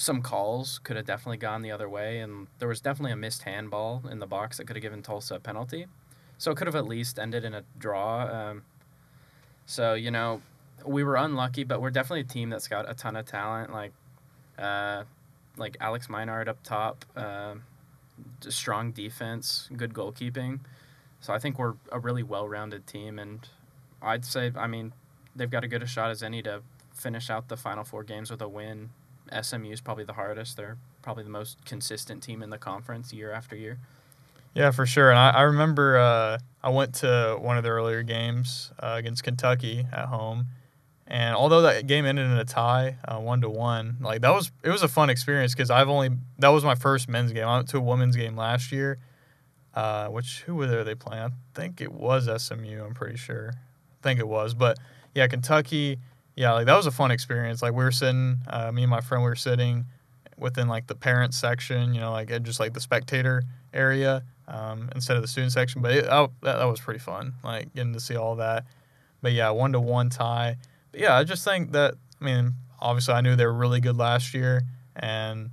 some 0.00 0.22
calls 0.22 0.78
could 0.82 0.96
have 0.96 1.04
definitely 1.04 1.36
gone 1.36 1.60
the 1.60 1.70
other 1.70 1.86
way, 1.86 2.20
and 2.20 2.46
there 2.58 2.68
was 2.68 2.80
definitely 2.80 3.12
a 3.12 3.16
missed 3.16 3.42
handball 3.42 4.02
in 4.10 4.18
the 4.18 4.26
box 4.26 4.56
that 4.56 4.66
could 4.66 4.74
have 4.74 4.82
given 4.82 5.02
Tulsa 5.02 5.34
a 5.34 5.40
penalty. 5.40 5.88
So 6.38 6.50
it 6.50 6.56
could 6.56 6.66
have 6.66 6.74
at 6.74 6.86
least 6.86 7.18
ended 7.18 7.44
in 7.44 7.52
a 7.52 7.64
draw. 7.78 8.22
Um, 8.22 8.62
so 9.66 9.92
you 9.92 10.10
know, 10.10 10.40
we 10.86 11.04
were 11.04 11.16
unlucky, 11.16 11.64
but 11.64 11.82
we're 11.82 11.90
definitely 11.90 12.20
a 12.20 12.24
team 12.24 12.48
that's 12.48 12.66
got 12.66 12.88
a 12.88 12.94
ton 12.94 13.14
of 13.14 13.26
talent. 13.26 13.74
Like, 13.74 13.92
uh, 14.58 15.04
like 15.58 15.76
Alex 15.80 16.08
Minard 16.08 16.48
up 16.48 16.62
top, 16.62 17.04
uh, 17.14 17.56
strong 18.48 18.92
defense, 18.92 19.68
good 19.76 19.92
goalkeeping. 19.92 20.60
So 21.20 21.34
I 21.34 21.38
think 21.38 21.58
we're 21.58 21.74
a 21.92 21.98
really 21.98 22.22
well-rounded 22.22 22.86
team, 22.86 23.18
and 23.18 23.46
I'd 24.00 24.24
say, 24.24 24.50
I 24.56 24.66
mean, 24.66 24.94
they've 25.36 25.50
got 25.50 25.62
as 25.62 25.68
good 25.68 25.82
a 25.82 25.86
shot 25.86 26.10
as 26.10 26.22
any 26.22 26.40
to 26.44 26.62
finish 26.94 27.28
out 27.28 27.48
the 27.48 27.58
final 27.58 27.84
four 27.84 28.02
games 28.02 28.30
with 28.30 28.40
a 28.40 28.48
win. 28.48 28.88
SMU 29.42 29.70
is 29.70 29.80
probably 29.80 30.04
the 30.04 30.14
hardest. 30.14 30.56
They're 30.56 30.76
probably 31.02 31.24
the 31.24 31.30
most 31.30 31.64
consistent 31.64 32.22
team 32.22 32.42
in 32.42 32.50
the 32.50 32.58
conference 32.58 33.12
year 33.12 33.32
after 33.32 33.56
year. 33.56 33.78
Yeah, 34.54 34.70
for 34.72 34.84
sure. 34.86 35.10
And 35.10 35.18
I, 35.18 35.30
I 35.30 35.42
remember 35.42 35.96
uh, 35.96 36.38
I 36.62 36.70
went 36.70 36.94
to 36.96 37.38
one 37.40 37.56
of 37.56 37.62
the 37.62 37.70
earlier 37.70 38.02
games 38.02 38.72
uh, 38.80 38.94
against 38.98 39.22
Kentucky 39.22 39.86
at 39.92 40.06
home, 40.06 40.46
and 41.06 41.34
although 41.36 41.62
that 41.62 41.86
game 41.86 42.04
ended 42.04 42.26
in 42.26 42.32
a 42.32 42.44
tie, 42.44 42.96
uh, 43.06 43.18
one 43.18 43.40
to 43.42 43.50
one, 43.50 43.96
like 44.00 44.22
that 44.22 44.32
was 44.32 44.50
it 44.64 44.70
was 44.70 44.82
a 44.82 44.88
fun 44.88 45.08
experience 45.08 45.54
because 45.54 45.70
I've 45.70 45.88
only 45.88 46.10
that 46.38 46.48
was 46.48 46.64
my 46.64 46.74
first 46.74 47.08
men's 47.08 47.32
game. 47.32 47.46
I 47.46 47.56
went 47.56 47.68
to 47.68 47.78
a 47.78 47.80
women's 47.80 48.16
game 48.16 48.36
last 48.36 48.72
year, 48.72 48.98
uh, 49.74 50.08
which 50.08 50.42
who 50.46 50.56
were 50.56 50.84
they 50.84 50.94
playing? 50.96 51.22
I 51.22 51.30
think 51.54 51.80
it 51.80 51.92
was 51.92 52.28
SMU. 52.42 52.84
I'm 52.84 52.94
pretty 52.94 53.16
sure. 53.16 53.52
I 53.54 54.02
think 54.02 54.18
it 54.18 54.26
was, 54.26 54.54
but 54.54 54.78
yeah, 55.14 55.26
Kentucky. 55.28 55.98
Yeah, 56.40 56.52
like 56.52 56.64
that 56.64 56.76
was 56.76 56.86
a 56.86 56.90
fun 56.90 57.10
experience. 57.10 57.60
Like 57.60 57.74
we 57.74 57.84
were 57.84 57.90
sitting, 57.90 58.38
uh, 58.46 58.72
me 58.72 58.84
and 58.84 58.90
my 58.90 59.02
friend, 59.02 59.22
we 59.22 59.28
were 59.28 59.36
sitting 59.36 59.84
within 60.38 60.68
like 60.68 60.86
the 60.86 60.94
parent 60.94 61.34
section, 61.34 61.92
you 61.92 62.00
know, 62.00 62.12
like 62.12 62.30
just 62.44 62.58
like 62.58 62.72
the 62.72 62.80
spectator 62.80 63.42
area 63.74 64.22
um, 64.48 64.88
instead 64.94 65.16
of 65.16 65.22
the 65.22 65.28
student 65.28 65.52
section. 65.52 65.82
But 65.82 65.92
it, 65.92 66.06
oh, 66.08 66.32
that, 66.40 66.56
that 66.56 66.64
was 66.64 66.80
pretty 66.80 66.98
fun, 66.98 67.34
like 67.44 67.74
getting 67.74 67.92
to 67.92 68.00
see 68.00 68.16
all 68.16 68.36
that. 68.36 68.64
But 69.20 69.32
yeah, 69.32 69.50
one 69.50 69.72
to 69.72 69.80
one 69.80 70.08
tie. 70.08 70.56
But 70.92 71.02
yeah, 71.02 71.14
I 71.14 71.24
just 71.24 71.44
think 71.44 71.72
that 71.72 71.96
I 72.22 72.24
mean, 72.24 72.54
obviously, 72.80 73.12
I 73.12 73.20
knew 73.20 73.36
they 73.36 73.44
were 73.44 73.52
really 73.52 73.82
good 73.82 73.98
last 73.98 74.32
year, 74.32 74.62
and 74.96 75.50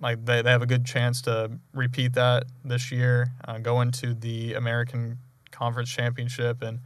like 0.00 0.24
they, 0.24 0.40
they 0.40 0.50
have 0.52 0.62
a 0.62 0.66
good 0.66 0.84
chance 0.84 1.20
to 1.22 1.50
repeat 1.74 2.12
that 2.12 2.44
this 2.64 2.92
year, 2.92 3.32
uh, 3.48 3.58
go 3.58 3.80
into 3.80 4.14
the 4.14 4.54
American 4.54 5.18
Conference 5.50 5.90
Championship, 5.90 6.62
and 6.62 6.78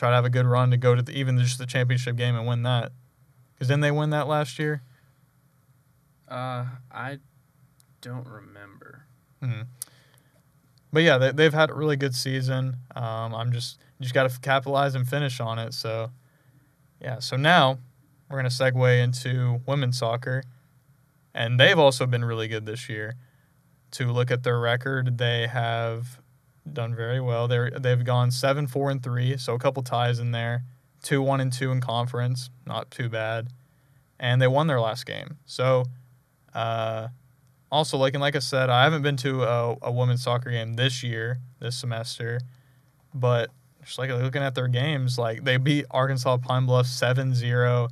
try 0.00 0.08
to 0.08 0.16
have 0.16 0.24
a 0.24 0.30
good 0.30 0.46
run 0.46 0.70
to 0.70 0.78
go 0.78 0.94
to 0.94 1.02
the, 1.02 1.12
even 1.12 1.38
just 1.38 1.58
the 1.58 1.66
championship 1.66 2.16
game 2.16 2.34
and 2.34 2.46
win 2.46 2.62
that. 2.62 2.90
Because 3.52 3.68
didn't 3.68 3.82
they 3.82 3.90
win 3.90 4.08
that 4.10 4.26
last 4.26 4.58
year? 4.58 4.80
Uh, 6.26 6.64
I 6.90 7.18
don't 8.00 8.26
remember. 8.26 9.04
hmm 9.42 9.62
But 10.90 11.02
yeah, 11.02 11.18
they, 11.18 11.32
they've 11.32 11.52
had 11.52 11.68
a 11.68 11.74
really 11.74 11.96
good 11.96 12.14
season. 12.14 12.76
Um, 12.96 13.34
I'm 13.34 13.52
just 13.52 13.78
just 14.00 14.14
got 14.14 14.30
to 14.30 14.40
capitalize 14.40 14.94
and 14.94 15.06
finish 15.06 15.38
on 15.38 15.58
it. 15.58 15.74
So 15.74 16.10
yeah, 16.98 17.18
so 17.18 17.36
now 17.36 17.78
we're 18.30 18.38
gonna 18.38 18.48
segue 18.48 19.04
into 19.04 19.60
women's 19.66 19.98
soccer, 19.98 20.44
and 21.34 21.60
they've 21.60 21.78
also 21.78 22.06
been 22.06 22.24
really 22.24 22.48
good 22.48 22.64
this 22.64 22.88
year. 22.88 23.16
To 23.92 24.10
look 24.10 24.30
at 24.30 24.44
their 24.44 24.58
record, 24.58 25.18
they 25.18 25.46
have 25.46 26.20
done 26.70 26.94
very 26.94 27.20
well. 27.20 27.48
They're 27.48 27.70
they've 27.70 28.04
gone 28.04 28.30
seven 28.30 28.66
four 28.66 28.90
and 28.90 29.02
three, 29.02 29.36
so 29.36 29.54
a 29.54 29.58
couple 29.58 29.82
ties 29.82 30.18
in 30.18 30.32
there. 30.32 30.64
Two 31.02 31.22
one 31.22 31.40
and 31.40 31.52
two 31.52 31.70
in 31.70 31.80
conference, 31.80 32.50
not 32.66 32.90
too 32.90 33.08
bad, 33.08 33.48
and 34.18 34.40
they 34.40 34.48
won 34.48 34.66
their 34.66 34.80
last 34.80 35.06
game. 35.06 35.38
So. 35.46 35.84
Uh, 36.54 37.08
also, 37.72 37.96
like 37.96 38.14
and 38.14 38.20
like 38.20 38.34
I 38.34 38.40
said, 38.40 38.68
I 38.68 38.82
haven't 38.82 39.02
been 39.02 39.16
to 39.18 39.44
a, 39.44 39.76
a 39.82 39.92
women's 39.92 40.24
soccer 40.24 40.50
game 40.50 40.74
this 40.74 41.04
year, 41.04 41.38
this 41.60 41.76
semester, 41.76 42.40
but 43.14 43.50
just 43.84 43.98
like 43.98 44.10
looking 44.10 44.42
at 44.42 44.54
their 44.54 44.68
games, 44.68 45.18
like 45.18 45.44
they 45.44 45.56
beat 45.56 45.86
Arkansas 45.90 46.38
Pine 46.38 46.66
Bluff 46.66 46.86
7-0. 46.86 47.88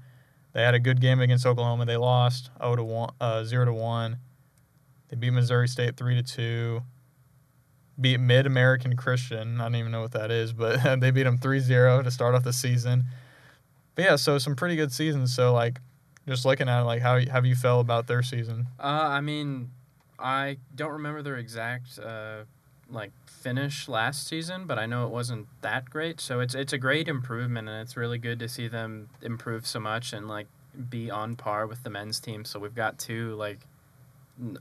They 0.53 0.63
had 0.63 0.75
a 0.75 0.81
good 0.81 1.01
game 1.01 1.21
against 1.21 1.47
Oklahoma. 1.47 1.85
They 1.85 1.97
lost 1.97 2.51
0 2.61 2.77
to 2.77 2.85
1, 2.85 3.11
uh, 3.21 3.45
0 3.45 3.67
to 3.67 3.73
1. 3.73 4.19
They 5.09 5.17
beat 5.17 5.31
Missouri 5.31 5.69
State 5.69 5.97
3 5.97 6.23
to 6.23 6.23
2. 6.23 6.83
Beat 8.01 8.21
Mid 8.21 8.47
American 8.47 8.97
Christian. 8.97 9.61
I 9.61 9.65
don't 9.65 9.77
even 9.77 9.93
know 9.93 10.03
what 10.03 10.13
that 10.13 10.31
is, 10.31 10.53
but 10.53 11.01
they 11.01 11.11
beat 11.11 11.25
them 11.25 11.39
3-0 11.39 12.05
to 12.05 12.11
start 12.11 12.35
off 12.35 12.45
the 12.45 12.53
season. 12.53 13.05
But 13.95 14.05
yeah, 14.05 14.17
so 14.17 14.39
some 14.39 14.55
pretty 14.55 14.77
good 14.77 14.93
seasons. 14.93 15.35
So 15.35 15.53
like 15.53 15.81
just 16.27 16.45
looking 16.45 16.69
at 16.69 16.83
it, 16.83 16.85
like 16.85 17.03
how 17.03 17.19
have 17.19 17.47
you 17.47 17.57
felt 17.57 17.81
about 17.81 18.07
their 18.07 18.23
season? 18.23 18.69
Uh, 18.79 18.87
I 18.87 19.21
mean, 19.21 19.71
I 20.19 20.59
don't 20.75 20.93
remember 20.93 21.23
their 21.23 21.37
exact 21.37 21.99
uh, 21.99 22.45
like 22.91 23.13
finish 23.27 23.89
last 23.89 24.27
season, 24.27 24.67
but 24.67 24.79
I 24.79 24.87
know 24.87 25.07
it 25.07 25.11
wasn't 25.11 25.47
that 25.63 25.91
great. 25.91 26.21
So 26.21 26.41
it's 26.41 26.55
it's 26.55 26.73
a 26.73 26.79
great 26.79 27.09
improvement, 27.09 27.69
and 27.69 27.81
it's 27.81 27.97
really 27.97 28.19
good 28.19 28.39
to 28.41 28.49
see 28.49 28.69
them 28.69 29.09
improve 29.23 29.67
so 29.67 29.81
much 29.81 30.13
and 30.13 30.29
like 30.29 30.47
be 30.91 31.11
on 31.11 31.37
par 31.37 31.67
with 31.67 31.83
the 31.83 31.91
men's 31.91 32.21
team. 32.21 32.45
So 32.45 32.59
we've 32.59 32.75
got 32.75 32.99
two 32.99 33.35
like 33.35 33.59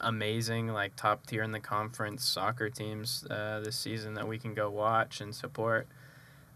amazing 0.01 0.69
like 0.69 0.95
top 0.95 1.25
tier 1.27 1.43
in 1.43 1.51
the 1.51 1.59
conference 1.59 2.23
soccer 2.23 2.69
teams 2.69 3.25
uh, 3.29 3.61
this 3.63 3.75
season 3.75 4.15
that 4.15 4.27
we 4.27 4.37
can 4.37 4.53
go 4.53 4.69
watch 4.69 5.21
and 5.21 5.35
support. 5.35 5.87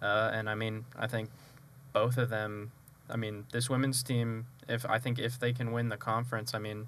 Uh, 0.02 0.32
and 0.34 0.50
I 0.50 0.56
mean, 0.56 0.86
I 0.98 1.08
think 1.08 1.30
both 1.94 2.18
of 2.18 2.30
them. 2.30 2.72
I 3.10 3.18
mean, 3.18 3.46
this 3.52 3.70
women's 3.70 4.04
team. 4.04 4.48
If 4.68 4.86
I 4.86 4.98
think 4.98 5.20
if 5.20 5.40
they 5.40 5.54
can 5.54 5.72
win 5.72 5.90
the 5.90 5.98
conference, 5.98 6.54
I 6.54 6.60
mean, 6.60 6.88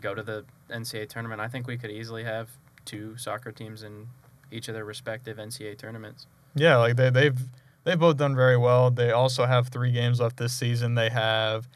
go 0.00 0.14
to 0.14 0.22
the 0.22 0.44
NCAA 0.70 1.08
tournament. 1.08 1.40
I 1.40 1.48
think 1.48 1.66
we 1.66 1.76
could 1.76 1.90
easily 1.90 2.24
have 2.24 2.50
two 2.84 3.16
soccer 3.16 3.52
teams 3.52 3.82
in 3.82 4.08
each 4.50 4.68
of 4.68 4.74
their 4.74 4.84
respective 4.84 5.36
NCAA 5.36 5.78
tournaments. 5.78 6.26
Yeah, 6.54 6.76
like 6.76 6.96
they 6.96 7.10
they've 7.10 7.38
they've 7.84 7.98
both 7.98 8.16
done 8.16 8.34
very 8.34 8.56
well. 8.56 8.90
They 8.90 9.10
also 9.10 9.46
have 9.46 9.68
three 9.68 9.92
games 9.92 10.20
left 10.20 10.38
this 10.38 10.52
season. 10.52 10.94
They 10.94 11.10
have 11.10 11.68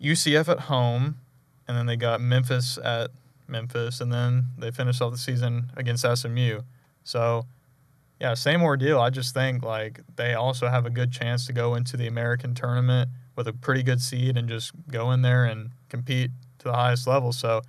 UCF 0.00 0.48
at 0.48 0.60
home, 0.60 1.18
and 1.66 1.76
then 1.76 1.86
they 1.86 1.96
got 1.96 2.20
Memphis 2.20 2.78
at 2.82 3.10
Memphis, 3.48 4.00
and 4.00 4.12
then 4.12 4.46
they 4.58 4.70
finish 4.70 5.00
off 5.00 5.12
the 5.12 5.18
season 5.18 5.70
against 5.76 6.06
SMU. 6.06 6.60
So, 7.04 7.46
yeah, 8.20 8.34
same 8.34 8.62
ordeal. 8.62 9.00
I 9.00 9.10
just 9.10 9.34
think 9.34 9.64
like 9.64 10.00
they 10.16 10.34
also 10.34 10.68
have 10.68 10.86
a 10.86 10.90
good 10.90 11.12
chance 11.12 11.46
to 11.46 11.52
go 11.52 11.74
into 11.74 11.96
the 11.96 12.06
American 12.06 12.54
tournament 12.54 13.10
with 13.36 13.48
a 13.48 13.52
pretty 13.52 13.82
good 13.82 14.00
seed 14.00 14.36
and 14.36 14.48
just 14.48 14.72
go 14.90 15.10
in 15.12 15.22
there 15.22 15.44
and 15.44 15.70
compete 15.88 16.30
to 16.58 16.64
the 16.64 16.74
highest 16.74 17.06
level. 17.06 17.32
So, 17.32 17.62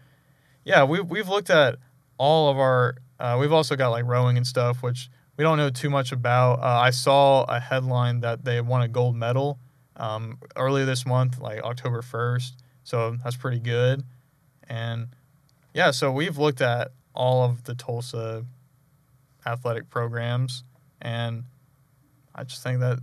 yeah, 0.63 0.83
we 0.83 1.01
we've 1.01 1.29
looked 1.29 1.49
at 1.49 1.77
all 2.17 2.49
of 2.49 2.57
our. 2.57 2.95
Uh, 3.19 3.37
we've 3.39 3.53
also 3.53 3.75
got 3.75 3.89
like 3.89 4.05
rowing 4.05 4.37
and 4.37 4.45
stuff, 4.45 4.83
which 4.83 5.09
we 5.37 5.43
don't 5.43 5.57
know 5.57 5.69
too 5.69 5.89
much 5.89 6.11
about. 6.11 6.59
Uh, 6.59 6.79
I 6.79 6.91
saw 6.91 7.43
a 7.43 7.59
headline 7.59 8.19
that 8.21 8.43
they 8.43 8.61
won 8.61 8.81
a 8.81 8.87
gold 8.87 9.15
medal 9.15 9.59
um, 9.95 10.37
earlier 10.55 10.85
this 10.85 11.05
month, 11.05 11.39
like 11.39 11.61
October 11.63 12.01
1st. 12.01 12.51
So 12.83 13.17
that's 13.23 13.35
pretty 13.35 13.59
good. 13.59 14.03
And 14.69 15.07
yeah, 15.73 15.91
so 15.91 16.11
we've 16.11 16.37
looked 16.37 16.61
at 16.61 16.91
all 17.13 17.43
of 17.43 17.63
the 17.63 17.75
Tulsa 17.75 18.45
athletic 19.45 19.89
programs, 19.89 20.63
and 21.01 21.43
I 22.35 22.43
just 22.43 22.63
think 22.63 22.79
that 22.79 22.99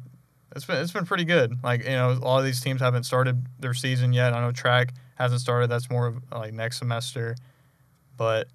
it's 0.54 0.64
been 0.64 0.76
it's 0.76 0.92
been 0.92 1.06
pretty 1.06 1.24
good. 1.24 1.62
Like 1.62 1.85
you 1.85 1.90
know, 1.90 2.12
a 2.12 2.14
lot 2.14 2.38
of 2.38 2.44
these 2.44 2.61
teams 2.61 2.80
haven't 2.80 3.04
started 3.04 3.44
their 3.59 3.74
season 3.74 4.12
yet. 4.12 4.33
I 4.35 4.40
know 4.40 4.52
track 4.52 4.94
hasn't 5.16 5.40
started. 5.40 5.68
That's 5.68 5.90
more 5.90 6.06
of 6.06 6.22
like 6.33 6.52
next 6.52 6.78
semester, 6.78 7.37
but 8.16 8.48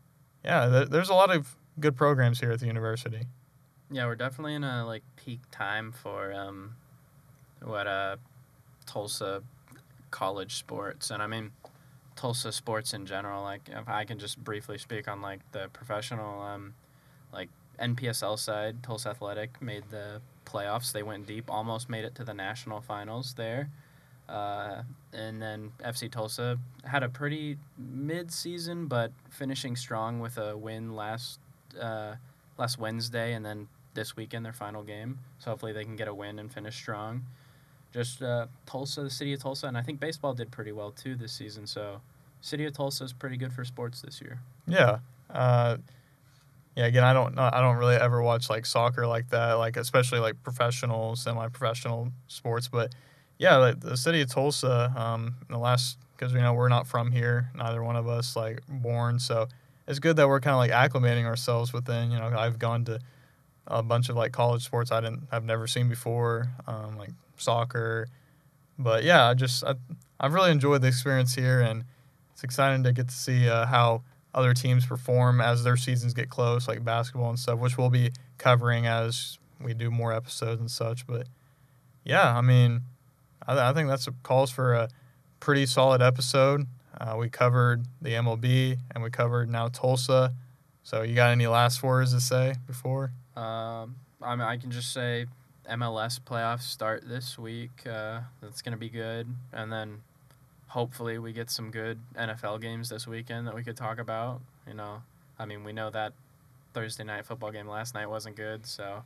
yeah, 0.43 0.67
there, 0.67 0.85
there's 0.85 1.09
a 1.09 1.13
lot 1.13 1.33
of 1.33 1.55
good 1.79 1.95
programs 1.95 2.39
here 2.39 2.51
at 2.51 2.59
the 2.59 2.67
university. 2.67 3.23
Yeah, 3.91 4.05
we're 4.05 4.15
definitely 4.15 4.55
in 4.55 4.63
a 4.63 4.85
like 4.85 5.03
peak 5.15 5.41
time 5.51 5.91
for 5.91 6.33
um, 6.33 6.75
what 7.61 7.87
uh, 7.87 8.17
Tulsa 8.85 9.43
college 10.11 10.55
sports, 10.55 11.11
and 11.11 11.21
I 11.21 11.27
mean 11.27 11.51
Tulsa 12.15 12.51
sports 12.51 12.93
in 12.93 13.05
general. 13.05 13.43
Like, 13.43 13.67
if 13.67 13.87
I 13.87 14.05
can 14.05 14.19
just 14.19 14.43
briefly 14.43 14.77
speak 14.77 15.07
on 15.07 15.21
like 15.21 15.39
the 15.51 15.69
professional, 15.73 16.41
um, 16.41 16.73
like 17.33 17.49
NPSL 17.79 18.39
side, 18.39 18.83
Tulsa 18.83 19.09
Athletic 19.09 19.61
made 19.61 19.83
the 19.89 20.21
playoffs. 20.45 20.91
They 20.91 21.03
went 21.03 21.27
deep, 21.27 21.49
almost 21.49 21.89
made 21.89 22.05
it 22.05 22.15
to 22.15 22.23
the 22.23 22.33
national 22.33 22.81
finals 22.81 23.33
there. 23.35 23.69
Uh, 24.27 24.81
and 25.13 25.41
then 25.41 25.71
FC 25.83 26.11
Tulsa 26.11 26.57
had 26.83 27.03
a 27.03 27.09
pretty 27.09 27.57
mid-season, 27.77 28.87
but 28.87 29.11
finishing 29.29 29.75
strong 29.75 30.19
with 30.19 30.37
a 30.37 30.57
win 30.57 30.95
last 30.95 31.39
uh, 31.79 32.15
last 32.57 32.79
Wednesday, 32.79 33.33
and 33.33 33.45
then 33.45 33.67
this 33.93 34.15
weekend 34.15 34.45
their 34.45 34.53
final 34.53 34.81
game. 34.81 35.19
So 35.39 35.51
hopefully 35.51 35.73
they 35.73 35.83
can 35.83 35.95
get 35.95 36.07
a 36.07 36.13
win 36.13 36.39
and 36.39 36.51
finish 36.51 36.75
strong. 36.75 37.23
Just 37.95 38.21
uh, 38.21 38.47
Tulsa, 38.65 39.03
the 39.03 39.09
city 39.09 39.31
of 39.31 39.41
Tulsa, 39.41 39.67
and 39.67 39.77
I 39.77 39.81
think 39.81 40.01
baseball 40.01 40.33
did 40.33 40.51
pretty 40.51 40.73
well 40.73 40.91
too 40.91 41.15
this 41.15 41.31
season. 41.31 41.65
So 41.65 42.01
city 42.41 42.65
of 42.65 42.73
Tulsa 42.73 43.05
is 43.05 43.13
pretty 43.13 43.37
good 43.37 43.53
for 43.53 43.63
sports 43.63 44.01
this 44.01 44.21
year. 44.21 44.41
Yeah. 44.67 44.97
Uh, 45.29 45.77
yeah. 46.75 46.87
Again, 46.87 47.05
I 47.05 47.13
don't. 47.13 47.39
I 47.39 47.61
don't 47.61 47.77
really 47.77 47.95
ever 47.95 48.21
watch 48.21 48.49
like 48.49 48.65
soccer 48.65 49.07
like 49.07 49.29
that, 49.29 49.53
like 49.53 49.77
especially 49.77 50.19
like 50.19 50.35
professional, 50.43 51.15
semi-professional 51.15 52.11
sports. 52.27 52.67
But 52.67 52.93
yeah, 53.37 53.55
like 53.55 53.79
the 53.79 53.95
city 53.95 54.19
of 54.19 54.29
Tulsa, 54.29 54.93
um, 54.97 55.35
in 55.47 55.53
the 55.53 55.57
last 55.57 55.97
because 56.17 56.33
you 56.33 56.41
know 56.41 56.53
we're 56.53 56.67
not 56.67 56.87
from 56.87 57.13
here, 57.13 57.49
neither 57.55 57.81
one 57.81 57.95
of 57.95 58.09
us 58.09 58.35
like 58.35 58.59
born, 58.67 59.19
so 59.19 59.47
it's 59.87 59.99
good 59.99 60.17
that 60.17 60.27
we're 60.27 60.41
kind 60.41 60.53
of 60.53 60.57
like 60.57 60.71
acclimating 60.91 61.23
ourselves 61.23 61.71
within. 61.71 62.11
You 62.11 62.17
know, 62.17 62.27
I've 62.37 62.59
gone 62.59 62.83
to 62.85 62.99
a 63.67 63.81
bunch 63.81 64.09
of 64.09 64.17
like 64.17 64.33
college 64.33 64.65
sports 64.65 64.91
I 64.91 64.99
didn't 64.99 65.27
I've 65.31 65.45
never 65.45 65.67
seen 65.67 65.87
before, 65.87 66.49
um, 66.67 66.97
like 66.97 67.11
soccer. 67.37 68.07
But 68.77 69.03
yeah, 69.03 69.29
I 69.29 69.33
just 69.33 69.63
I, 69.63 69.75
I've 70.19 70.33
really 70.33 70.51
enjoyed 70.51 70.81
the 70.81 70.87
experience 70.87 71.35
here, 71.35 71.61
and 71.61 71.83
it's 72.33 72.43
exciting 72.43 72.83
to 72.83 72.93
get 72.93 73.07
to 73.09 73.15
see 73.15 73.49
uh, 73.49 73.65
how 73.65 74.03
other 74.33 74.53
teams 74.53 74.85
perform 74.85 75.39
as 75.39 75.63
their 75.63 75.77
seasons 75.77 76.13
get 76.13 76.29
close, 76.29 76.67
like 76.67 76.83
basketball 76.83 77.29
and 77.29 77.39
stuff, 77.39 77.59
which 77.59 77.77
we'll 77.77 77.89
be 77.89 78.11
covering 78.37 78.85
as 78.85 79.39
we 79.61 79.73
do 79.73 79.89
more 79.89 80.13
episodes 80.13 80.59
and 80.59 80.69
such. 80.69 81.07
But 81.07 81.27
yeah, 82.03 82.37
I 82.37 82.41
mean, 82.41 82.81
I, 83.47 83.69
I 83.69 83.73
think 83.73 83.87
that's 83.87 84.07
a 84.07 84.11
calls 84.23 84.51
for 84.51 84.73
a 84.73 84.89
pretty 85.39 85.65
solid 85.65 86.01
episode. 86.01 86.67
Uh, 86.99 87.15
we 87.17 87.29
covered 87.29 87.85
the 88.01 88.11
MLB 88.11 88.77
and 88.93 89.03
we 89.03 89.09
covered 89.09 89.49
now 89.49 89.69
Tulsa. 89.69 90.33
So 90.83 91.01
you 91.01 91.15
got 91.15 91.31
any 91.31 91.47
last 91.47 91.81
words 91.81 92.13
to 92.13 92.19
say 92.19 92.55
before? 92.67 93.11
Um, 93.35 93.95
I 94.21 94.35
mean, 94.35 94.41
I 94.41 94.57
can 94.57 94.71
just 94.71 94.93
say 94.93 95.25
MLS 95.69 96.19
playoffs 96.19 96.63
start 96.63 97.07
this 97.07 97.37
week. 97.37 97.85
Uh, 97.85 98.21
that's 98.41 98.61
gonna 98.61 98.77
be 98.77 98.89
good, 98.89 99.27
and 99.51 99.71
then 99.71 100.01
hopefully 100.67 101.17
we 101.17 101.31
get 101.31 101.49
some 101.49 101.71
good 101.71 101.99
NFL 102.17 102.61
games 102.61 102.89
this 102.89 103.07
weekend 103.07 103.47
that 103.47 103.55
we 103.55 103.63
could 103.63 103.77
talk 103.77 103.97
about. 103.97 104.41
You 104.67 104.73
know, 104.73 105.01
I 105.39 105.45
mean, 105.45 105.63
we 105.63 105.73
know 105.73 105.89
that 105.89 106.13
Thursday 106.73 107.03
night 107.03 107.25
football 107.25 107.51
game 107.51 107.67
last 107.67 107.93
night 107.93 108.09
wasn't 108.09 108.35
good, 108.35 108.65
so 108.65 109.03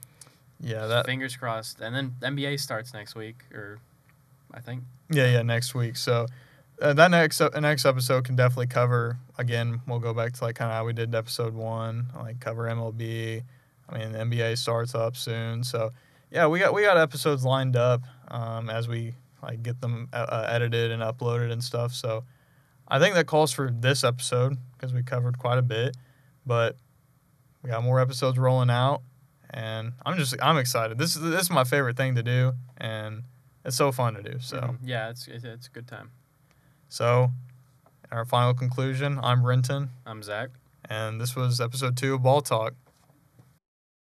Yeah, 0.59 0.87
that 0.87 1.05
fingers 1.05 1.35
crossed. 1.35 1.79
And 1.79 1.95
then 1.95 2.15
NBA 2.21 2.59
starts 2.59 2.93
next 2.93 3.15
week, 3.15 3.37
or 3.53 3.79
I 4.53 4.59
think. 4.59 4.83
Yeah, 5.09 5.31
yeah, 5.31 5.41
next 5.41 5.75
week. 5.75 5.95
So 5.95 6.25
uh, 6.81 6.93
that 6.93 7.11
next 7.11 7.41
uh, 7.41 7.49
next 7.59 7.85
episode 7.85 8.25
can 8.25 8.35
definitely 8.35 8.67
cover. 8.67 9.17
Again, 9.37 9.81
we'll 9.87 9.99
go 9.99 10.13
back 10.13 10.33
to 10.33 10.43
like 10.43 10.55
kind 10.55 10.71
of 10.71 10.75
how 10.77 10.85
we 10.85 10.93
did 10.93 11.13
episode 11.13 11.53
one, 11.53 12.07
like 12.15 12.39
cover 12.39 12.63
MLB. 12.67 13.43
I 13.87 13.97
mean, 13.97 14.11
the 14.11 14.19
NBA 14.19 14.57
starts 14.57 14.95
up 14.95 15.15
soon, 15.15 15.63
so 15.63 15.91
yeah, 16.31 16.47
we 16.47 16.59
got 16.59 16.73
we 16.73 16.81
got 16.83 16.97
episodes 16.97 17.43
lined 17.45 17.75
up 17.75 18.01
um, 18.29 18.69
as 18.69 18.87
we 18.87 19.15
like 19.41 19.63
get 19.63 19.81
them 19.81 20.09
uh, 20.13 20.25
uh, 20.29 20.47
edited 20.49 20.91
and 20.91 21.01
uploaded 21.01 21.51
and 21.51 21.63
stuff. 21.63 21.93
So 21.93 22.23
I 22.87 22.99
think 22.99 23.15
that 23.15 23.25
calls 23.27 23.51
for 23.51 23.69
this 23.71 24.03
episode 24.03 24.57
because 24.73 24.93
we 24.93 25.03
covered 25.03 25.37
quite 25.37 25.57
a 25.57 25.61
bit, 25.63 25.95
but 26.45 26.75
we 27.63 27.69
got 27.69 27.83
more 27.83 27.99
episodes 27.99 28.37
rolling 28.37 28.69
out, 28.69 29.01
and 29.49 29.93
I'm 30.05 30.17
just 30.17 30.35
I'm 30.41 30.57
excited. 30.57 30.97
This 30.97 31.15
is 31.15 31.21
this 31.21 31.41
is 31.43 31.49
my 31.51 31.63
favorite 31.63 31.97
thing 31.97 32.15
to 32.15 32.23
do, 32.23 32.53
and 32.77 33.23
it's 33.65 33.75
so 33.75 33.91
fun 33.91 34.13
to 34.15 34.23
do. 34.23 34.39
So. 34.39 34.57
Mhm. 34.59 34.77
yeah, 34.83 35.09
it's 35.09 35.27
it's 35.27 35.43
it's 35.43 35.67
a 35.67 35.71
good 35.71 35.87
time. 35.87 36.11
So, 36.91 37.31
our 38.11 38.25
final 38.25 38.53
conclusion 38.55 39.19
I'm 39.21 39.45
Renton, 39.45 39.89
I'm 40.05 40.23
Zach. 40.23 40.49
and 40.89 41.21
this 41.21 41.35
was 41.35 41.61
episode 41.61 41.95
two 41.95 42.15
of 42.15 42.23
Ball 42.23 42.41
Talk. 42.41 42.73